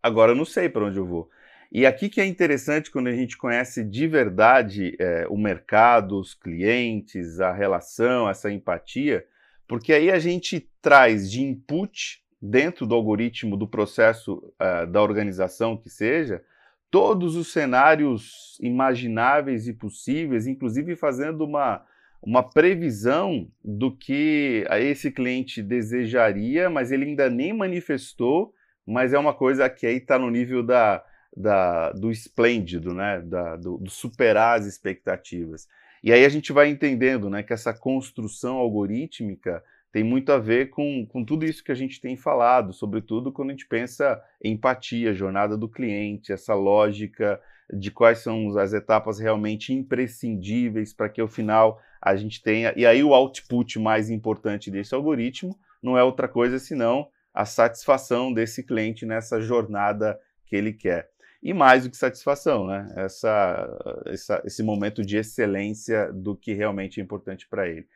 agora 0.00 0.30
eu 0.32 0.36
não 0.36 0.44
sei 0.44 0.68
para 0.68 0.84
onde 0.84 0.98
eu 0.98 1.04
vou. 1.04 1.28
E 1.72 1.86
aqui 1.86 2.08
que 2.08 2.20
é 2.20 2.26
interessante 2.26 2.90
quando 2.90 3.06
a 3.06 3.12
gente 3.12 3.38
conhece 3.38 3.84
de 3.84 4.06
verdade 4.08 4.96
é, 4.98 5.26
o 5.28 5.36
mercado, 5.36 6.18
os 6.18 6.34
clientes, 6.34 7.38
a 7.38 7.52
relação, 7.52 8.28
essa 8.28 8.50
empatia, 8.50 9.24
porque 9.68 9.92
aí 9.92 10.10
a 10.10 10.18
gente 10.18 10.68
traz 10.82 11.30
de 11.30 11.42
input 11.42 12.24
dentro 12.42 12.86
do 12.86 12.94
algoritmo, 12.94 13.56
do 13.56 13.68
processo 13.68 14.42
uh, 14.60 14.86
da 14.90 15.00
organização 15.00 15.76
que 15.76 15.88
seja, 15.88 16.42
todos 16.90 17.36
os 17.36 17.52
cenários 17.52 18.58
imagináveis 18.60 19.68
e 19.68 19.72
possíveis, 19.72 20.48
inclusive 20.48 20.96
fazendo 20.96 21.44
uma, 21.44 21.84
uma 22.20 22.42
previsão 22.42 23.46
do 23.64 23.94
que 23.94 24.64
esse 24.70 25.12
cliente 25.12 25.62
desejaria, 25.62 26.68
mas 26.68 26.90
ele 26.90 27.04
ainda 27.04 27.30
nem 27.30 27.52
manifestou, 27.52 28.52
mas 28.84 29.12
é 29.12 29.18
uma 29.18 29.34
coisa 29.34 29.70
que 29.70 29.86
aí 29.86 29.98
está 29.98 30.18
no 30.18 30.30
nível 30.30 30.64
da, 30.64 31.04
da, 31.36 31.92
do 31.92 32.10
esplêndido, 32.10 32.92
né? 32.92 33.20
Da, 33.20 33.56
do, 33.56 33.78
do, 33.78 33.90
superar 33.90 34.58
as 34.58 34.66
expectativas. 34.66 35.68
E 36.02 36.12
aí 36.12 36.24
a 36.24 36.28
gente 36.28 36.52
vai 36.52 36.68
entendendo 36.68 37.28
né, 37.28 37.42
que 37.42 37.52
essa 37.52 37.74
construção 37.74 38.56
algorítmica 38.56 39.62
tem 39.92 40.02
muito 40.02 40.32
a 40.32 40.38
ver 40.38 40.70
com, 40.70 41.04
com 41.06 41.24
tudo 41.24 41.44
isso 41.44 41.64
que 41.64 41.72
a 41.72 41.74
gente 41.74 42.00
tem 42.00 42.16
falado, 42.16 42.72
sobretudo 42.72 43.32
quando 43.32 43.50
a 43.50 43.52
gente 43.52 43.66
pensa 43.66 44.22
em 44.42 44.52
empatia, 44.52 45.12
jornada 45.12 45.56
do 45.56 45.68
cliente, 45.68 46.32
essa 46.32 46.54
lógica 46.54 47.40
de 47.72 47.90
quais 47.90 48.18
são 48.18 48.56
as 48.58 48.72
etapas 48.72 49.18
realmente 49.18 49.72
imprescindíveis 49.72 50.92
para 50.92 51.08
que 51.08 51.20
ao 51.20 51.28
final 51.28 51.80
a 52.00 52.16
gente 52.16 52.42
tenha. 52.42 52.72
E 52.76 52.86
aí 52.86 53.02
o 53.02 53.14
output 53.14 53.78
mais 53.78 54.10
importante 54.10 54.70
desse 54.70 54.94
algoritmo 54.94 55.58
não 55.82 55.98
é 55.98 56.02
outra 56.02 56.28
coisa 56.28 56.58
senão 56.58 57.08
a 57.32 57.44
satisfação 57.44 58.32
desse 58.32 58.62
cliente 58.62 59.06
nessa 59.06 59.40
jornada 59.40 60.18
que 60.46 60.56
ele 60.56 60.72
quer. 60.72 61.08
E 61.42 61.54
mais 61.54 61.84
do 61.84 61.90
que 61.90 61.96
satisfação, 61.96 62.66
né? 62.66 62.86
Essa, 62.96 64.02
essa, 64.06 64.42
esse 64.44 64.62
momento 64.62 65.02
de 65.02 65.16
excelência 65.16 66.12
do 66.12 66.36
que 66.36 66.52
realmente 66.52 67.00
é 67.00 67.02
importante 67.02 67.48
para 67.48 67.66
ele. 67.68 67.86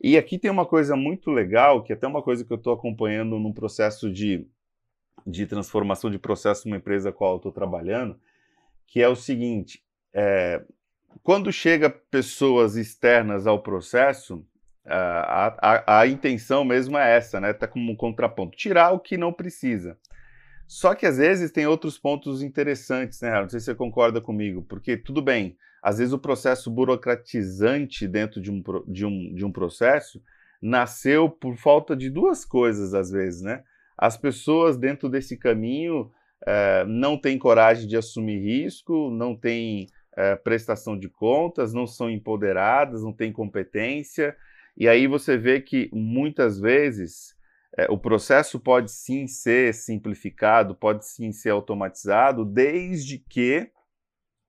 E 0.00 0.16
aqui 0.16 0.38
tem 0.38 0.50
uma 0.50 0.66
coisa 0.66 0.94
muito 0.94 1.30
legal, 1.30 1.82
que 1.82 1.92
é 1.92 1.96
até 1.96 2.06
uma 2.06 2.22
coisa 2.22 2.44
que 2.44 2.52
eu 2.52 2.56
estou 2.56 2.72
acompanhando 2.72 3.38
num 3.38 3.52
processo 3.52 4.12
de, 4.12 4.46
de 5.26 5.46
transformação 5.46 6.10
de 6.10 6.18
processo 6.18 6.68
numa 6.68 6.76
empresa 6.76 7.10
com 7.10 7.16
a 7.16 7.18
qual 7.18 7.32
eu 7.32 7.36
estou 7.38 7.52
trabalhando, 7.52 8.18
que 8.86 9.00
é 9.00 9.08
o 9.08 9.16
seguinte: 9.16 9.82
é, 10.12 10.62
quando 11.22 11.52
chega 11.52 11.90
pessoas 11.90 12.76
externas 12.76 13.46
ao 13.46 13.62
processo, 13.62 14.44
a, 14.84 15.56
a, 15.60 16.00
a, 16.00 16.06
intenção 16.06 16.64
mesmo 16.64 16.98
é 16.98 17.16
essa, 17.16 17.40
né? 17.40 17.52
Tá 17.52 17.66
como 17.66 17.90
um 17.90 17.96
contraponto, 17.96 18.56
tirar 18.56 18.92
o 18.92 19.00
que 19.00 19.16
não 19.16 19.32
precisa. 19.32 19.98
Só 20.66 20.94
que 20.94 21.06
às 21.06 21.18
vezes 21.18 21.50
tem 21.50 21.66
outros 21.66 21.98
pontos 21.98 22.42
interessantes, 22.42 23.20
né, 23.20 23.30
Não 23.40 23.48
sei 23.48 23.60
se 23.60 23.66
você 23.66 23.74
concorda 23.74 24.20
comigo, 24.20 24.62
porque 24.62 24.96
tudo 24.96 25.20
bem, 25.22 25.56
às 25.82 25.98
vezes 25.98 26.12
o 26.12 26.18
processo 26.18 26.70
burocratizante 26.70 28.08
dentro 28.08 28.40
de 28.40 28.50
um, 28.50 28.62
de 28.86 29.04
um, 29.04 29.34
de 29.34 29.44
um 29.44 29.52
processo 29.52 30.22
nasceu 30.60 31.28
por 31.28 31.56
falta 31.56 31.94
de 31.94 32.08
duas 32.08 32.44
coisas, 32.44 32.94
às 32.94 33.10
vezes, 33.10 33.42
né? 33.42 33.62
As 33.96 34.16
pessoas 34.16 34.76
dentro 34.78 35.08
desse 35.08 35.36
caminho 35.36 36.10
é, 36.46 36.84
não 36.86 37.18
têm 37.18 37.38
coragem 37.38 37.86
de 37.86 37.96
assumir 37.96 38.38
risco, 38.38 39.10
não 39.10 39.36
têm 39.36 39.88
é, 40.16 40.34
prestação 40.34 40.98
de 40.98 41.08
contas, 41.08 41.74
não 41.74 41.86
são 41.86 42.10
empoderadas, 42.10 43.02
não 43.02 43.12
têm 43.12 43.30
competência, 43.30 44.34
e 44.76 44.88
aí 44.88 45.06
você 45.06 45.36
vê 45.36 45.60
que 45.60 45.88
muitas 45.92 46.58
vezes 46.58 47.33
é, 47.76 47.86
o 47.90 47.98
processo 47.98 48.60
pode 48.60 48.90
sim 48.90 49.26
ser 49.26 49.74
simplificado, 49.74 50.74
pode 50.74 51.06
sim 51.06 51.32
ser 51.32 51.50
automatizado, 51.50 52.44
desde 52.44 53.18
que 53.18 53.70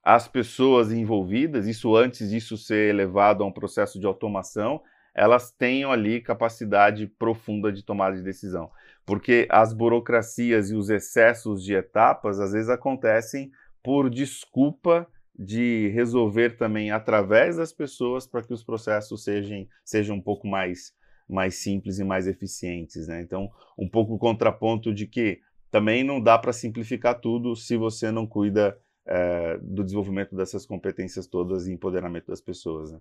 as 0.03 0.27
pessoas 0.27 0.91
envolvidas, 0.91 1.67
isso 1.67 1.95
antes 1.95 2.29
disso 2.29 2.57
ser 2.57 2.89
elevado 2.89 3.43
a 3.43 3.47
um 3.47 3.51
processo 3.51 3.99
de 3.99 4.05
automação, 4.05 4.81
elas 5.15 5.49
tenham 5.49 5.91
ali 5.91 6.21
capacidade 6.21 7.07
profunda 7.07 7.71
de 7.71 7.83
tomada 7.83 8.15
de 8.15 8.21
decisão. 8.21 8.69
Porque 9.05 9.47
as 9.49 9.73
burocracias 9.73 10.69
e 10.69 10.75
os 10.75 10.89
excessos 10.89 11.63
de 11.63 11.73
etapas 11.73 12.39
às 12.39 12.51
vezes 12.51 12.69
acontecem 12.69 13.49
por 13.81 14.09
desculpa 14.09 15.07
de 15.37 15.89
resolver 15.89 16.57
também 16.57 16.91
através 16.91 17.57
das 17.57 17.73
pessoas 17.73 18.27
para 18.27 18.43
que 18.43 18.53
os 18.53 18.63
processos 18.63 19.23
sejam, 19.23 19.67
sejam 19.83 20.17
um 20.17 20.21
pouco 20.21 20.47
mais, 20.47 20.93
mais 21.27 21.55
simples 21.55 21.99
e 21.99 22.03
mais 22.03 22.27
eficientes. 22.27 23.07
Né? 23.07 23.21
Então, 23.21 23.51
um 23.77 23.87
pouco 23.87 24.13
o 24.13 24.19
contraponto 24.19 24.93
de 24.93 25.07
que 25.07 25.41
também 25.71 26.03
não 26.03 26.21
dá 26.21 26.37
para 26.37 26.53
simplificar 26.53 27.19
tudo 27.19 27.55
se 27.55 27.75
você 27.75 28.11
não 28.11 28.25
cuida 28.25 28.79
é, 29.05 29.57
do 29.61 29.83
desenvolvimento 29.83 30.35
dessas 30.35 30.65
competências 30.65 31.27
todas 31.27 31.67
e 31.67 31.73
empoderamento 31.73 32.27
das 32.27 32.41
pessoas. 32.41 32.91
Né? 32.91 32.99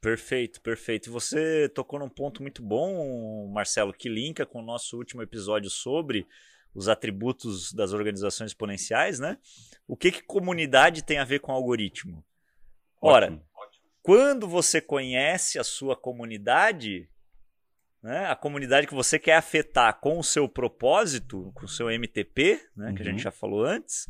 Perfeito, 0.00 0.60
perfeito. 0.60 1.10
Você 1.10 1.68
tocou 1.68 1.98
num 1.98 2.08
ponto 2.08 2.42
muito 2.42 2.62
bom, 2.62 3.48
Marcelo, 3.52 3.92
que 3.92 4.08
linka 4.08 4.46
com 4.46 4.60
o 4.60 4.64
nosso 4.64 4.96
último 4.96 5.22
episódio 5.22 5.68
sobre 5.68 6.26
os 6.74 6.88
atributos 6.88 7.72
das 7.72 7.92
organizações 7.92 8.50
exponenciais, 8.50 9.18
né? 9.18 9.38
O 9.88 9.96
que, 9.96 10.12
que 10.12 10.22
comunidade 10.22 11.02
tem 11.02 11.18
a 11.18 11.24
ver 11.24 11.40
com 11.40 11.50
algoritmo? 11.50 12.22
Ora, 13.00 13.26
ótimo, 13.26 13.44
ótimo. 13.56 13.84
quando 14.02 14.46
você 14.46 14.80
conhece 14.80 15.58
a 15.58 15.64
sua 15.64 15.96
comunidade, 15.96 17.08
né, 18.06 18.26
a 18.26 18.36
comunidade 18.36 18.86
que 18.86 18.94
você 18.94 19.18
quer 19.18 19.34
afetar 19.34 19.98
com 19.98 20.16
o 20.16 20.22
seu 20.22 20.48
propósito, 20.48 21.50
com 21.56 21.66
o 21.66 21.68
seu 21.68 21.90
MTP, 21.90 22.60
né, 22.76 22.88
uhum. 22.88 22.94
que 22.94 23.02
a 23.02 23.04
gente 23.04 23.14
uhum. 23.14 23.18
já 23.18 23.32
falou 23.32 23.64
antes, 23.64 24.06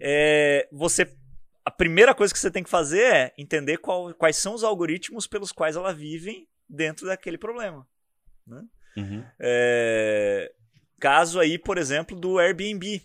é, 0.00 0.68
você 0.70 1.12
a 1.64 1.70
primeira 1.70 2.14
coisa 2.14 2.32
que 2.32 2.38
você 2.38 2.50
tem 2.50 2.62
que 2.62 2.70
fazer 2.70 3.02
é 3.02 3.34
entender 3.36 3.78
qual, 3.78 4.14
quais 4.14 4.36
são 4.36 4.54
os 4.54 4.62
algoritmos 4.62 5.26
pelos 5.26 5.50
quais 5.50 5.74
ela 5.74 5.92
vivem 5.92 6.46
dentro 6.68 7.06
daquele 7.06 7.38
problema. 7.38 7.84
Né? 8.46 8.62
Uhum. 8.98 9.24
É, 9.40 10.52
caso 11.00 11.40
aí, 11.40 11.58
por 11.58 11.76
exemplo, 11.76 12.14
do 12.14 12.38
Airbnb. 12.38 13.02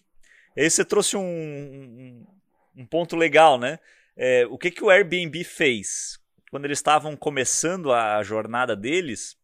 Aí 0.55 0.69
você 0.69 0.83
trouxe 0.83 1.15
um, 1.15 1.23
um, 1.23 2.27
um 2.75 2.85
ponto 2.85 3.15
legal, 3.15 3.57
né? 3.57 3.79
É, 4.15 4.45
o 4.47 4.57
que, 4.57 4.69
que 4.69 4.83
o 4.83 4.89
Airbnb 4.89 5.41
fez? 5.45 6.19
Quando 6.51 6.65
eles 6.65 6.79
estavam 6.79 7.15
começando 7.15 7.93
a 7.93 8.21
jornada 8.23 8.75
deles, 8.75 9.38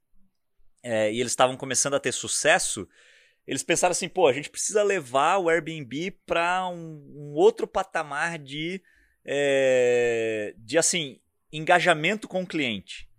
é, 0.86 1.12
e 1.12 1.20
eles 1.20 1.32
estavam 1.32 1.58
começando 1.58 1.96
a 1.96 2.00
ter 2.00 2.12
sucesso, 2.12 2.88
eles 3.48 3.64
pensaram 3.64 3.92
assim, 3.92 4.08
pô, 4.08 4.28
a 4.28 4.34
gente 4.34 4.52
precisa 4.52 4.84
levar 4.84 5.40
o 5.40 5.50
Airbnb 5.50 6.12
para 6.28 6.68
um, 6.70 7.04
um, 7.16 7.34
outro 7.34 7.66
patamar 7.66 8.38
de, 8.38 8.80
é, 9.26 10.54
de 10.58 10.78
assim, 10.78 11.20
engajamento 11.52 12.28
com 12.28 12.44
o 12.44 12.48
cliente. 12.48 13.10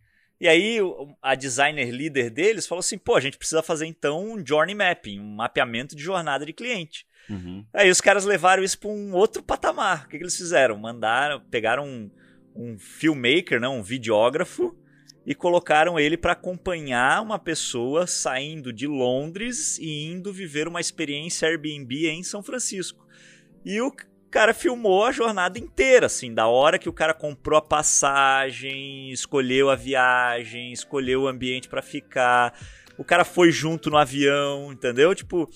E 0.40 0.46
aí 0.46 0.78
a 1.20 1.34
designer 1.34 1.90
líder 1.90 2.30
deles 2.30 2.68
falou 2.68 2.80
assim, 2.80 2.98
pô, 2.98 3.16
a 3.16 3.20
gente 3.20 3.36
precisa 3.36 3.62
fazer 3.62 3.86
então 3.86 4.32
um 4.32 4.46
journey 4.46 4.74
mapping, 4.74 5.18
um 5.18 5.34
mapeamento 5.34 5.96
de 5.96 6.02
jornada 6.02 6.46
de 6.46 6.52
cliente. 6.52 7.04
Uhum. 7.28 7.66
Aí 7.74 7.90
os 7.90 8.00
caras 8.00 8.24
levaram 8.24 8.62
isso 8.62 8.78
para 8.78 8.90
um 8.90 9.12
outro 9.12 9.42
patamar. 9.42 10.04
O 10.04 10.08
que, 10.08 10.18
que, 10.18 10.22
eles 10.22 10.36
fizeram? 10.36 10.76
Mandaram, 10.76 11.40
pegaram 11.50 11.84
um, 11.84 12.10
um 12.54 12.78
filmmaker, 12.78 13.60
não, 13.60 13.78
um 13.78 13.82
videógrafo, 13.82 14.76
e 15.26 15.34
colocaram 15.34 15.98
ele 15.98 16.16
para 16.16 16.32
acompanhar 16.32 17.20
uma 17.20 17.38
pessoa 17.38 18.06
saindo 18.06 18.72
de 18.72 18.86
Londres 18.86 19.76
e 19.78 20.04
indo 20.04 20.32
viver 20.32 20.68
uma 20.68 20.80
experiência 20.80 21.48
Airbnb 21.48 22.08
em 22.08 22.22
São 22.22 22.42
Francisco. 22.42 23.04
E 23.64 23.80
o 23.80 23.92
cara 24.30 24.54
filmou 24.54 25.04
a 25.04 25.10
jornada 25.10 25.58
inteira, 25.58 26.06
assim, 26.06 26.32
da 26.32 26.46
hora 26.46 26.78
que 26.78 26.88
o 26.88 26.92
cara 26.92 27.12
comprou 27.12 27.58
a 27.58 27.62
passagem, 27.62 29.10
escolheu 29.10 29.68
a 29.68 29.74
viagem, 29.74 30.72
escolheu 30.72 31.22
o 31.22 31.28
ambiente 31.28 31.68
para 31.68 31.82
ficar, 31.82 32.56
o 32.96 33.04
cara 33.04 33.24
foi 33.24 33.50
junto 33.50 33.90
no 33.90 33.98
avião, 33.98 34.72
entendeu? 34.72 35.14
Tipo, 35.14 35.50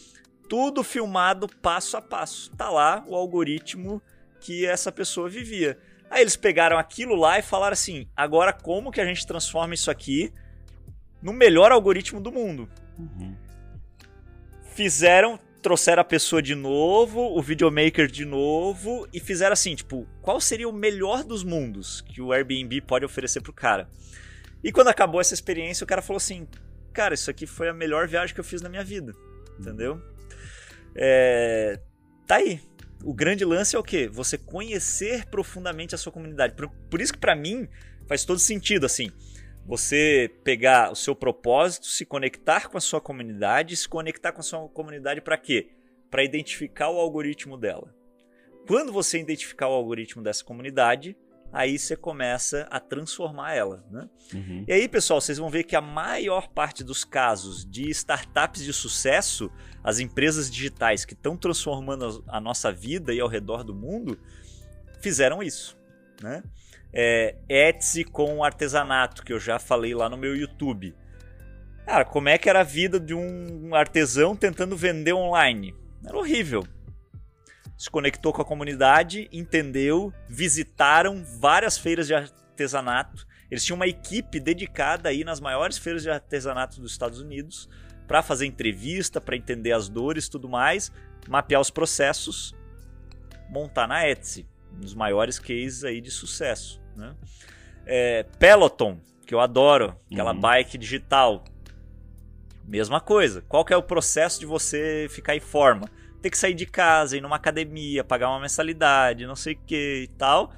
tudo 0.48 0.82
filmado 0.82 1.46
passo 1.62 1.96
a 1.96 2.02
passo. 2.02 2.50
Tá 2.56 2.68
lá 2.68 3.04
o 3.06 3.14
algoritmo 3.14 4.02
que 4.40 4.66
essa 4.66 4.90
pessoa 4.90 5.28
vivia. 5.28 5.78
Aí 6.10 6.22
eles 6.22 6.34
pegaram 6.34 6.76
aquilo 6.76 7.14
lá 7.14 7.38
e 7.38 7.42
falaram 7.42 7.72
assim: 7.72 8.08
agora 8.16 8.52
como 8.52 8.90
que 8.90 9.00
a 9.00 9.06
gente 9.06 9.24
transforma 9.24 9.72
isso 9.72 9.90
aqui 9.90 10.32
no 11.22 11.32
melhor 11.32 11.70
algoritmo 11.70 12.20
do 12.20 12.32
mundo? 12.32 12.68
Uhum. 12.98 13.36
Fizeram, 14.74 15.38
trouxeram 15.62 16.00
a 16.00 16.04
pessoa 16.04 16.42
de 16.42 16.54
novo, 16.56 17.20
o 17.20 17.40
videomaker 17.40 18.08
de 18.08 18.24
novo 18.24 19.06
e 19.12 19.20
fizeram 19.20 19.52
assim, 19.52 19.74
tipo, 19.74 20.06
qual 20.20 20.40
seria 20.40 20.68
o 20.68 20.72
melhor 20.72 21.22
dos 21.22 21.44
mundos 21.44 22.00
que 22.00 22.20
o 22.20 22.32
Airbnb 22.32 22.80
pode 22.80 23.04
oferecer 23.04 23.40
pro 23.40 23.52
cara? 23.52 23.88
E 24.64 24.72
quando 24.72 24.88
acabou 24.88 25.20
essa 25.20 25.34
experiência, 25.34 25.84
o 25.84 25.86
cara 25.86 26.02
falou 26.02 26.16
assim: 26.16 26.48
cara, 26.92 27.14
isso 27.14 27.30
aqui 27.30 27.46
foi 27.46 27.68
a 27.68 27.72
melhor 27.72 28.08
viagem 28.08 28.34
que 28.34 28.40
eu 28.40 28.44
fiz 28.44 28.60
na 28.60 28.68
minha 28.68 28.82
vida, 28.82 29.14
entendeu? 29.58 30.00
É, 30.94 31.78
tá 32.26 32.36
aí, 32.36 32.60
o 33.02 33.14
grande 33.14 33.44
lance 33.44 33.74
é 33.74 33.78
o 33.78 33.82
quê? 33.82 34.08
Você 34.08 34.36
conhecer 34.36 35.26
profundamente 35.26 35.94
a 35.94 35.98
sua 35.98 36.12
comunidade. 36.12 36.54
Por, 36.54 36.68
por 36.68 37.00
isso 37.00 37.12
que 37.12 37.18
para 37.18 37.34
mim 37.34 37.68
faz 38.06 38.24
todo 38.24 38.38
sentido 38.38 38.86
assim. 38.86 39.10
Você 39.66 40.30
pegar 40.42 40.90
o 40.90 40.96
seu 40.96 41.14
propósito, 41.14 41.86
se 41.86 42.04
conectar 42.04 42.68
com 42.68 42.76
a 42.76 42.80
sua 42.80 43.00
comunidade, 43.00 43.76
se 43.76 43.88
conectar 43.88 44.32
com 44.32 44.40
a 44.40 44.44
sua 44.44 44.68
comunidade 44.68 45.20
para 45.20 45.36
quê? 45.36 45.70
Para 46.10 46.24
identificar 46.24 46.90
o 46.90 46.98
algoritmo 46.98 47.56
dela. 47.56 47.94
Quando 48.66 48.92
você 48.92 49.18
identificar 49.18 49.68
o 49.68 49.72
algoritmo 49.72 50.22
dessa 50.22 50.44
comunidade, 50.44 51.16
aí 51.52 51.78
você 51.78 51.96
começa 51.96 52.66
a 52.70 52.78
transformar 52.78 53.54
ela. 53.54 53.84
Né? 53.90 54.08
Uhum. 54.34 54.64
E 54.66 54.72
aí, 54.72 54.88
pessoal, 54.88 55.20
vocês 55.20 55.38
vão 55.38 55.50
ver 55.50 55.64
que 55.64 55.76
a 55.76 55.80
maior 55.80 56.48
parte 56.48 56.84
dos 56.84 57.04
casos 57.04 57.64
de 57.64 57.88
startups 57.90 58.62
de 58.62 58.72
sucesso, 58.72 59.50
as 59.82 59.98
empresas 59.98 60.50
digitais 60.50 61.04
que 61.04 61.14
estão 61.14 61.36
transformando 61.36 62.24
a 62.28 62.40
nossa 62.40 62.72
vida 62.72 63.12
e 63.12 63.20
ao 63.20 63.28
redor 63.28 63.64
do 63.64 63.74
mundo, 63.74 64.18
fizeram 65.00 65.42
isso. 65.42 65.76
Né? 66.22 66.42
É, 66.92 67.36
Etsy 67.48 68.04
com 68.04 68.42
artesanato, 68.44 69.24
que 69.24 69.32
eu 69.32 69.40
já 69.40 69.58
falei 69.58 69.94
lá 69.94 70.08
no 70.08 70.16
meu 70.16 70.36
YouTube. 70.36 70.94
Cara, 71.86 72.04
como 72.04 72.28
é 72.28 72.38
que 72.38 72.48
era 72.48 72.60
a 72.60 72.64
vida 72.64 73.00
de 73.00 73.14
um 73.14 73.74
artesão 73.74 74.36
tentando 74.36 74.76
vender 74.76 75.12
online? 75.12 75.74
Era 76.04 76.16
horrível 76.16 76.64
se 77.80 77.88
conectou 77.88 78.30
com 78.30 78.42
a 78.42 78.44
comunidade, 78.44 79.26
entendeu, 79.32 80.12
visitaram 80.28 81.24
várias 81.24 81.78
feiras 81.78 82.06
de 82.06 82.12
artesanato. 82.12 83.26
Eles 83.50 83.64
tinham 83.64 83.76
uma 83.76 83.86
equipe 83.86 84.38
dedicada 84.38 85.08
aí 85.08 85.24
nas 85.24 85.40
maiores 85.40 85.78
feiras 85.78 86.02
de 86.02 86.10
artesanato 86.10 86.78
dos 86.78 86.92
Estados 86.92 87.22
Unidos 87.22 87.70
para 88.06 88.22
fazer 88.22 88.44
entrevista, 88.44 89.18
para 89.18 89.34
entender 89.34 89.72
as 89.72 89.88
dores, 89.88 90.28
tudo 90.28 90.46
mais, 90.46 90.92
mapear 91.26 91.58
os 91.58 91.70
processos, 91.70 92.54
montar 93.48 93.88
na 93.88 94.06
Etsy, 94.06 94.46
um 94.76 94.80
dos 94.80 94.92
maiores 94.92 95.38
cases 95.38 95.82
aí 95.82 96.02
de 96.02 96.10
sucesso. 96.10 96.82
Né? 96.94 97.16
É, 97.86 98.24
Peloton, 98.38 99.00
que 99.24 99.34
eu 99.34 99.40
adoro, 99.40 99.96
aquela 100.12 100.34
uhum. 100.34 100.40
bike 100.40 100.76
digital, 100.76 101.44
mesma 102.62 103.00
coisa. 103.00 103.40
Qual 103.48 103.64
que 103.64 103.72
é 103.72 103.76
o 103.76 103.82
processo 103.82 104.38
de 104.38 104.44
você 104.44 105.06
ficar 105.08 105.34
em 105.34 105.40
forma? 105.40 105.88
Ter 106.20 106.30
que 106.30 106.38
sair 106.38 106.54
de 106.54 106.66
casa, 106.66 107.16
ir 107.16 107.20
numa 107.20 107.36
academia, 107.36 108.04
pagar 108.04 108.30
uma 108.30 108.40
mensalidade, 108.40 109.26
não 109.26 109.36
sei 109.36 109.54
o 109.54 109.60
que 109.64 110.02
e 110.04 110.08
tal. 110.16 110.52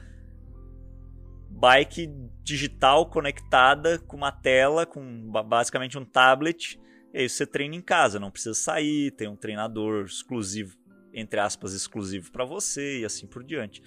Bike 1.49 2.09
digital 2.43 3.07
conectada 3.07 3.99
com 3.99 4.17
uma 4.17 4.33
tela, 4.33 4.85
com 4.85 5.31
basicamente 5.31 5.99
um 5.99 6.05
tablet. 6.05 6.81
E 7.15 7.19
aí 7.19 7.29
você 7.29 7.47
treina 7.47 7.77
em 7.77 7.83
casa, 7.83 8.19
não 8.19 8.31
precisa 8.31 8.55
sair, 8.55 9.11
tem 9.13 9.29
um 9.29 9.37
treinador 9.37 10.07
exclusivo, 10.07 10.77
entre 11.13 11.39
aspas, 11.39 11.73
exclusivo 11.73 12.33
para 12.33 12.45
você 12.45 13.01
e 13.01 13.05
assim 13.05 13.27
por 13.27 13.45
diante. 13.45 13.83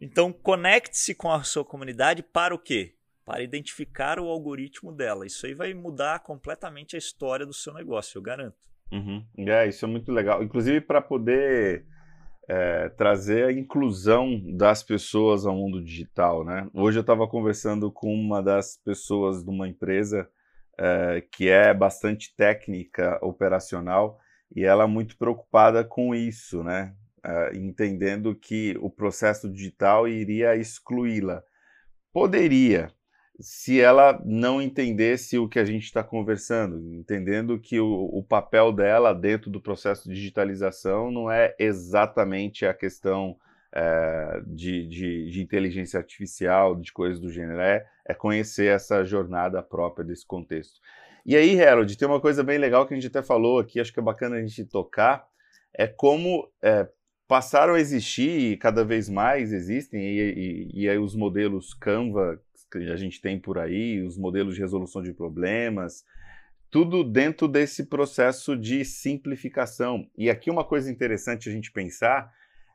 Então, 0.00 0.32
conecte-se 0.32 1.14
com 1.14 1.30
a 1.30 1.42
sua 1.42 1.64
comunidade 1.64 2.22
para 2.22 2.54
o 2.54 2.58
quê? 2.58 2.94
Para 3.24 3.42
identificar 3.42 4.18
o 4.18 4.28
algoritmo 4.28 4.90
dela. 4.92 5.26
Isso 5.26 5.44
aí 5.44 5.52
vai 5.52 5.74
mudar 5.74 6.20
completamente 6.20 6.96
a 6.96 6.98
história 6.98 7.44
do 7.44 7.52
seu 7.52 7.74
negócio, 7.74 8.16
eu 8.16 8.22
garanto. 8.22 8.69
Uhum. 8.92 9.24
É, 9.38 9.68
isso 9.68 9.84
é 9.84 9.88
muito 9.88 10.10
legal. 10.12 10.42
Inclusive 10.42 10.80
para 10.80 11.00
poder 11.00 11.84
é, 12.48 12.88
trazer 12.88 13.44
a 13.44 13.52
inclusão 13.52 14.40
das 14.56 14.82
pessoas 14.82 15.46
ao 15.46 15.54
mundo 15.54 15.82
digital, 15.82 16.44
né? 16.44 16.68
Hoje 16.74 16.98
eu 16.98 17.02
estava 17.02 17.28
conversando 17.28 17.92
com 17.92 18.12
uma 18.12 18.42
das 18.42 18.76
pessoas 18.84 19.44
de 19.44 19.50
uma 19.50 19.68
empresa 19.68 20.28
é, 20.76 21.22
que 21.32 21.48
é 21.48 21.72
bastante 21.72 22.34
técnica, 22.36 23.18
operacional, 23.22 24.18
e 24.54 24.64
ela 24.64 24.82
é 24.82 24.86
muito 24.86 25.16
preocupada 25.16 25.84
com 25.84 26.12
isso, 26.12 26.64
né? 26.64 26.92
É, 27.24 27.56
entendendo 27.56 28.34
que 28.34 28.76
o 28.80 28.90
processo 28.90 29.48
digital 29.48 30.08
iria 30.08 30.56
excluí-la. 30.56 31.44
Poderia, 32.12 32.90
se 33.40 33.80
ela 33.80 34.20
não 34.24 34.60
entendesse 34.60 35.38
o 35.38 35.48
que 35.48 35.58
a 35.58 35.64
gente 35.64 35.84
está 35.84 36.02
conversando, 36.02 36.94
entendendo 36.94 37.58
que 37.58 37.80
o, 37.80 38.08
o, 38.12 38.22
papel 38.22 38.70
dela 38.70 39.14
dentro 39.14 39.50
do 39.50 39.60
processo 39.60 40.08
de 40.08 40.14
digitalização 40.14 41.10
não 41.10 41.30
é 41.30 41.54
exatamente 41.58 42.66
a 42.66 42.74
questão 42.74 43.36
é, 43.72 44.42
de, 44.46 44.86
de, 44.86 45.30
de, 45.30 45.42
inteligência 45.42 45.98
artificial, 45.98 46.76
de 46.76 46.92
coisas 46.92 47.18
do 47.18 47.30
gênero, 47.30 47.60
é, 47.60 47.86
é, 48.06 48.12
conhecer 48.12 48.66
essa 48.66 49.04
jornada 49.04 49.62
própria 49.62 50.04
desse 50.04 50.26
contexto. 50.26 50.80
E 51.24 51.36
aí, 51.36 51.62
Harold, 51.62 51.96
tem 51.96 52.08
uma 52.08 52.20
coisa 52.20 52.42
bem 52.42 52.58
legal 52.58 52.86
que 52.86 52.92
a 52.92 52.96
gente 52.96 53.06
até 53.06 53.22
falou 53.22 53.58
aqui, 53.58 53.80
acho 53.80 53.92
que 53.92 54.00
é 54.00 54.02
bacana 54.02 54.36
a 54.36 54.40
gente 54.40 54.64
tocar, 54.64 55.26
é 55.72 55.86
como 55.86 56.50
é, 56.62 56.86
passaram 57.28 57.74
a 57.74 57.80
existir 57.80 58.52
e 58.52 58.56
cada 58.56 58.84
vez 58.84 59.08
mais 59.08 59.52
existem, 59.52 60.02
e, 60.02 60.20
e, 60.20 60.82
e 60.82 60.88
aí 60.88 60.98
os 60.98 61.14
modelos 61.14 61.72
Canva 61.72 62.40
que 62.70 62.90
a 62.90 62.96
gente 62.96 63.20
tem 63.20 63.38
por 63.38 63.58
aí, 63.58 64.02
os 64.02 64.16
modelos 64.16 64.54
de 64.54 64.60
resolução 64.60 65.02
de 65.02 65.12
problemas, 65.12 66.04
tudo 66.70 67.02
dentro 67.02 67.48
desse 67.48 67.86
processo 67.86 68.56
de 68.56 68.84
simplificação. 68.84 70.06
E 70.16 70.30
aqui 70.30 70.50
uma 70.50 70.64
coisa 70.64 70.90
interessante 70.90 71.48
a 71.48 71.52
gente 71.52 71.72
pensar 71.72 72.32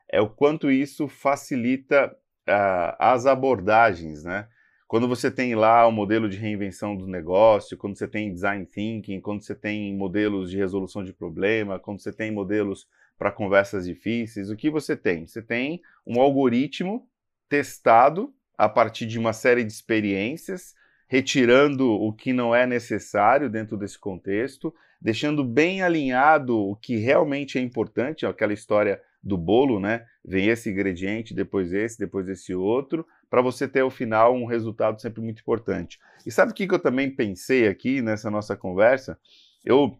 é 0.08 0.20
o 0.20 0.28
quanto 0.28 0.70
isso 0.70 1.08
facilita 1.08 2.14
uh, 2.48 2.96
as 2.98 3.26
abordagens, 3.26 4.22
né? 4.22 4.48
Quando 4.86 5.08
você 5.08 5.32
tem 5.32 5.56
lá 5.56 5.84
o 5.86 5.90
modelo 5.90 6.28
de 6.28 6.36
reinvenção 6.36 6.96
do 6.96 7.08
negócio, 7.08 7.76
quando 7.76 7.98
você 7.98 8.06
tem 8.06 8.32
design 8.32 8.64
thinking, 8.66 9.20
quando 9.20 9.42
você 9.42 9.54
tem 9.54 9.92
modelos 9.96 10.48
de 10.48 10.56
resolução 10.56 11.02
de 11.02 11.12
problema, 11.12 11.78
quando 11.78 12.00
você 12.00 12.12
tem 12.12 12.30
modelos 12.30 12.86
para 13.18 13.32
conversas 13.32 13.84
difíceis, 13.84 14.48
o 14.48 14.54
que 14.54 14.70
você 14.70 14.96
tem? 14.96 15.26
Você 15.26 15.42
tem 15.42 15.80
um 16.06 16.20
algoritmo 16.20 17.08
testado 17.48 18.32
a 18.56 18.68
partir 18.68 19.06
de 19.06 19.18
uma 19.18 19.32
série 19.32 19.64
de 19.64 19.72
experiências, 19.72 20.74
retirando 21.08 21.90
o 21.90 22.12
que 22.12 22.32
não 22.32 22.54
é 22.54 22.66
necessário 22.66 23.48
dentro 23.48 23.76
desse 23.76 23.98
contexto, 23.98 24.74
deixando 25.00 25.44
bem 25.44 25.82
alinhado 25.82 26.58
o 26.58 26.74
que 26.74 26.96
realmente 26.96 27.58
é 27.58 27.60
importante, 27.60 28.26
aquela 28.26 28.52
história 28.52 29.00
do 29.22 29.36
bolo, 29.36 29.80
né? 29.80 30.06
vem 30.24 30.48
esse 30.48 30.70
ingrediente, 30.70 31.34
depois 31.34 31.72
esse, 31.72 31.98
depois 31.98 32.28
esse 32.28 32.54
outro, 32.54 33.06
para 33.30 33.42
você 33.42 33.68
ter 33.68 33.80
ao 33.80 33.90
final 33.90 34.34
um 34.34 34.46
resultado 34.46 35.00
sempre 35.00 35.20
muito 35.20 35.40
importante. 35.40 35.98
E 36.24 36.30
sabe 36.30 36.52
o 36.52 36.54
que, 36.54 36.66
que 36.66 36.74
eu 36.74 36.78
também 36.78 37.10
pensei 37.10 37.68
aqui 37.68 38.02
nessa 38.02 38.30
nossa 38.30 38.56
conversa? 38.56 39.18
Eu 39.64 39.96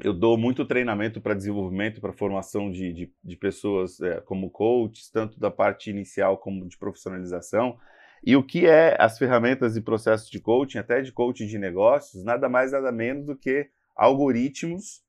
eu 0.00 0.12
dou 0.12 0.36
muito 0.38 0.64
treinamento 0.64 1.20
para 1.20 1.34
desenvolvimento, 1.34 2.00
para 2.00 2.12
formação 2.12 2.70
de, 2.70 2.92
de, 2.92 3.12
de 3.22 3.36
pessoas 3.36 4.00
é, 4.00 4.20
como 4.20 4.50
coaches, 4.50 5.10
tanto 5.10 5.38
da 5.40 5.50
parte 5.50 5.90
inicial 5.90 6.38
como 6.38 6.68
de 6.68 6.78
profissionalização. 6.78 7.78
E 8.24 8.36
o 8.36 8.42
que 8.42 8.66
é 8.66 8.96
as 8.98 9.18
ferramentas 9.18 9.76
e 9.76 9.80
processos 9.80 10.30
de 10.30 10.40
coaching, 10.40 10.78
até 10.78 11.00
de 11.00 11.12
coaching 11.12 11.46
de 11.46 11.58
negócios, 11.58 12.24
nada 12.24 12.48
mais 12.48 12.72
nada 12.72 12.90
menos 12.92 13.26
do 13.26 13.36
que 13.36 13.70
algoritmos 13.96 15.02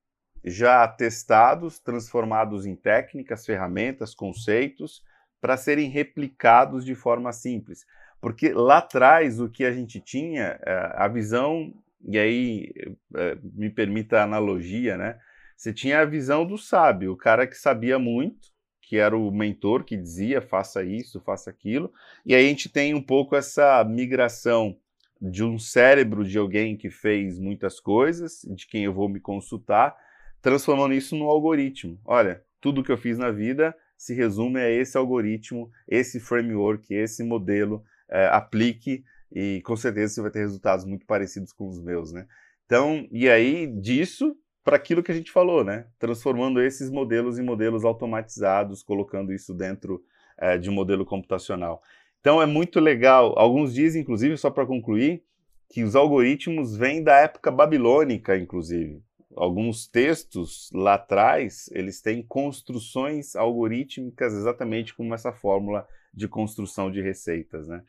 já 0.43 0.87
testados, 0.87 1.79
transformados 1.79 2.65
em 2.65 2.75
técnicas, 2.75 3.45
ferramentas, 3.45 4.15
conceitos, 4.15 5.03
para 5.41 5.57
serem 5.57 5.89
replicados 5.89 6.85
de 6.85 6.95
forma 6.95 7.31
simples. 7.31 7.85
Porque 8.21 8.51
lá 8.51 8.79
atrás 8.79 9.39
o 9.39 9.49
que 9.49 9.63
a 9.63 9.71
gente 9.71 9.99
tinha, 9.99 10.59
é, 10.65 10.93
a 10.95 11.07
visão, 11.07 11.73
e 12.07 12.17
aí 12.17 12.71
é, 13.15 13.37
me 13.41 13.69
permita 13.69 14.19
a 14.19 14.23
analogia, 14.23 14.97
né? 14.97 15.17
Você 15.55 15.73
tinha 15.73 15.99
a 15.99 16.05
visão 16.05 16.45
do 16.45 16.57
sábio, 16.57 17.11
o 17.11 17.17
cara 17.17 17.45
que 17.45 17.55
sabia 17.55 17.99
muito, 17.99 18.49
que 18.81 18.97
era 18.97 19.15
o 19.15 19.29
mentor 19.29 19.83
que 19.83 19.97
dizia 19.97 20.41
faça 20.41 20.83
isso, 20.83 21.21
faça 21.21 21.49
aquilo, 21.49 21.91
e 22.25 22.33
aí 22.33 22.45
a 22.45 22.49
gente 22.49 22.69
tem 22.69 22.93
um 22.93 23.01
pouco 23.01 23.35
essa 23.35 23.83
migração 23.83 24.77
de 25.21 25.43
um 25.43 25.59
cérebro 25.59 26.23
de 26.23 26.37
alguém 26.37 26.77
que 26.77 26.89
fez 26.89 27.37
muitas 27.37 27.79
coisas, 27.79 28.41
de 28.55 28.65
quem 28.65 28.85
eu 28.85 28.93
vou 28.93 29.09
me 29.09 29.19
consultar, 29.19 29.95
transformando 30.41 30.93
isso 30.93 31.15
num 31.15 31.27
algoritmo. 31.27 31.99
Olha, 32.05 32.41
tudo 32.61 32.83
que 32.83 32.91
eu 32.91 32.97
fiz 32.97 33.17
na 33.17 33.29
vida 33.29 33.75
se 33.97 34.13
resume 34.13 34.61
a 34.61 34.69
esse 34.69 34.97
algoritmo, 34.97 35.69
esse 35.87 36.19
framework, 36.21 36.93
esse 36.93 37.21
modelo, 37.21 37.83
é, 38.09 38.27
aplique 38.27 39.03
e 39.31 39.61
com 39.63 39.75
certeza 39.75 40.15
você 40.15 40.21
vai 40.21 40.31
ter 40.31 40.39
resultados 40.39 40.85
muito 40.85 41.05
parecidos 41.05 41.53
com 41.53 41.67
os 41.67 41.81
meus, 41.81 42.11
né? 42.11 42.27
Então, 42.65 43.07
e 43.11 43.29
aí 43.29 43.67
disso 43.67 44.35
para 44.63 44.75
aquilo 44.75 45.01
que 45.01 45.11
a 45.11 45.15
gente 45.15 45.31
falou, 45.31 45.63
né? 45.63 45.87
Transformando 45.97 46.61
esses 46.61 46.89
modelos 46.89 47.39
em 47.39 47.43
modelos 47.43 47.83
automatizados, 47.83 48.83
colocando 48.83 49.33
isso 49.33 49.53
dentro 49.53 50.03
é, 50.37 50.57
de 50.57 50.69
um 50.69 50.73
modelo 50.73 51.05
computacional. 51.05 51.81
Então 52.19 52.41
é 52.41 52.45
muito 52.45 52.79
legal. 52.79 53.33
Alguns 53.37 53.73
dizem, 53.73 54.01
inclusive, 54.01 54.37
só 54.37 54.49
para 54.49 54.65
concluir, 54.65 55.23
que 55.69 55.83
os 55.83 55.95
algoritmos 55.95 56.75
vêm 56.75 57.03
da 57.03 57.15
época 57.15 57.51
babilônica, 57.51 58.37
inclusive. 58.37 59.01
Alguns 59.35 59.87
textos 59.87 60.69
lá 60.73 60.95
atrás, 60.95 61.69
eles 61.71 62.01
têm 62.01 62.23
construções 62.23 63.35
algorítmicas 63.35 64.33
exatamente 64.33 64.93
como 64.93 65.13
essa 65.13 65.31
fórmula 65.31 65.87
de 66.13 66.27
construção 66.27 66.91
de 66.91 67.01
receitas, 67.01 67.67
né? 67.67 67.83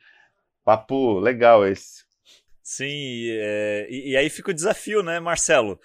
Papo 0.63 1.19
legal 1.19 1.67
esse. 1.67 2.03
Sim, 2.63 3.27
é, 3.31 3.87
e, 3.89 4.11
e 4.11 4.17
aí 4.17 4.29
fica 4.29 4.51
o 4.51 4.53
desafio, 4.53 5.03
né, 5.03 5.19
Marcelo? 5.19 5.79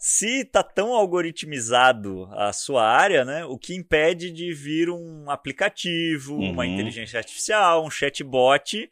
se 0.00 0.46
tá 0.46 0.62
tão 0.62 0.94
algoritmizado 0.94 2.26
a 2.32 2.54
sua 2.54 2.88
área, 2.88 3.22
né, 3.22 3.44
o 3.44 3.58
que 3.58 3.74
impede 3.74 4.30
de 4.30 4.50
vir 4.54 4.88
um 4.88 5.28
aplicativo, 5.28 6.36
uhum. 6.36 6.52
uma 6.52 6.66
inteligência 6.66 7.18
artificial, 7.18 7.84
um 7.84 7.90
chatbot 7.90 8.90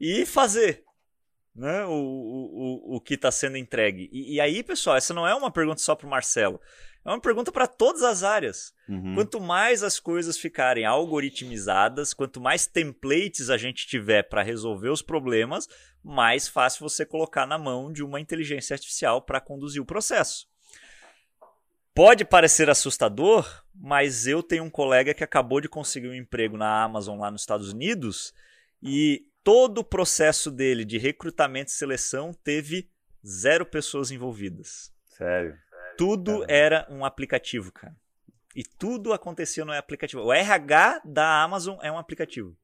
e 0.00 0.24
fazer 0.24 0.84
né, 1.56 1.84
o, 1.86 1.90
o, 1.90 2.96
o 2.96 3.00
que 3.00 3.14
está 3.14 3.32
sendo 3.32 3.56
entregue. 3.56 4.08
E, 4.12 4.34
e, 4.34 4.40
aí, 4.40 4.62
pessoal, 4.62 4.96
essa 4.96 5.12
não 5.12 5.26
é 5.26 5.34
uma 5.34 5.50
pergunta 5.50 5.80
só 5.80 5.96
para 5.96 6.06
o 6.06 6.10
Marcelo. 6.10 6.60
É 7.04 7.10
uma 7.10 7.20
pergunta 7.20 7.52
para 7.52 7.66
todas 7.66 8.02
as 8.02 8.22
áreas. 8.22 8.72
Uhum. 8.88 9.14
Quanto 9.14 9.38
mais 9.38 9.82
as 9.82 10.00
coisas 10.00 10.38
ficarem 10.38 10.86
algoritmizadas, 10.86 12.14
quanto 12.14 12.40
mais 12.40 12.66
templates 12.66 13.50
a 13.50 13.58
gente 13.58 13.86
tiver 13.86 14.22
para 14.22 14.42
resolver 14.42 14.88
os 14.88 15.02
problemas, 15.02 15.68
mais 16.02 16.48
fácil 16.48 16.88
você 16.88 17.04
colocar 17.04 17.46
na 17.46 17.58
mão 17.58 17.92
de 17.92 18.02
uma 18.02 18.20
inteligência 18.20 18.74
artificial 18.74 19.20
para 19.20 19.40
conduzir 19.40 19.82
o 19.82 19.86
processo. 19.86 20.48
Pode 21.94 22.24
parecer 22.24 22.68
assustador, 22.70 23.46
mas 23.74 24.26
eu 24.26 24.42
tenho 24.42 24.64
um 24.64 24.70
colega 24.70 25.14
que 25.14 25.22
acabou 25.22 25.60
de 25.60 25.68
conseguir 25.68 26.08
um 26.08 26.14
emprego 26.14 26.56
na 26.56 26.82
Amazon 26.82 27.20
lá 27.20 27.30
nos 27.30 27.42
Estados 27.42 27.70
Unidos 27.70 28.32
e 28.82 29.26
todo 29.44 29.78
o 29.78 29.84
processo 29.84 30.50
dele 30.50 30.84
de 30.84 30.98
recrutamento 30.98 31.70
e 31.70 31.74
seleção 31.74 32.32
teve 32.32 32.90
zero 33.24 33.64
pessoas 33.64 34.10
envolvidas. 34.10 34.92
Sério? 35.04 35.56
Tudo 35.96 36.44
era 36.48 36.86
um 36.90 37.04
aplicativo, 37.04 37.72
cara. 37.72 37.96
E 38.54 38.62
tudo 38.62 39.12
acontecia 39.12 39.64
no 39.64 39.72
aplicativo. 39.72 40.22
O 40.22 40.32
RH 40.32 41.02
da 41.04 41.42
Amazon 41.42 41.76
é 41.82 41.90
um 41.90 41.98
aplicativo. 41.98 42.56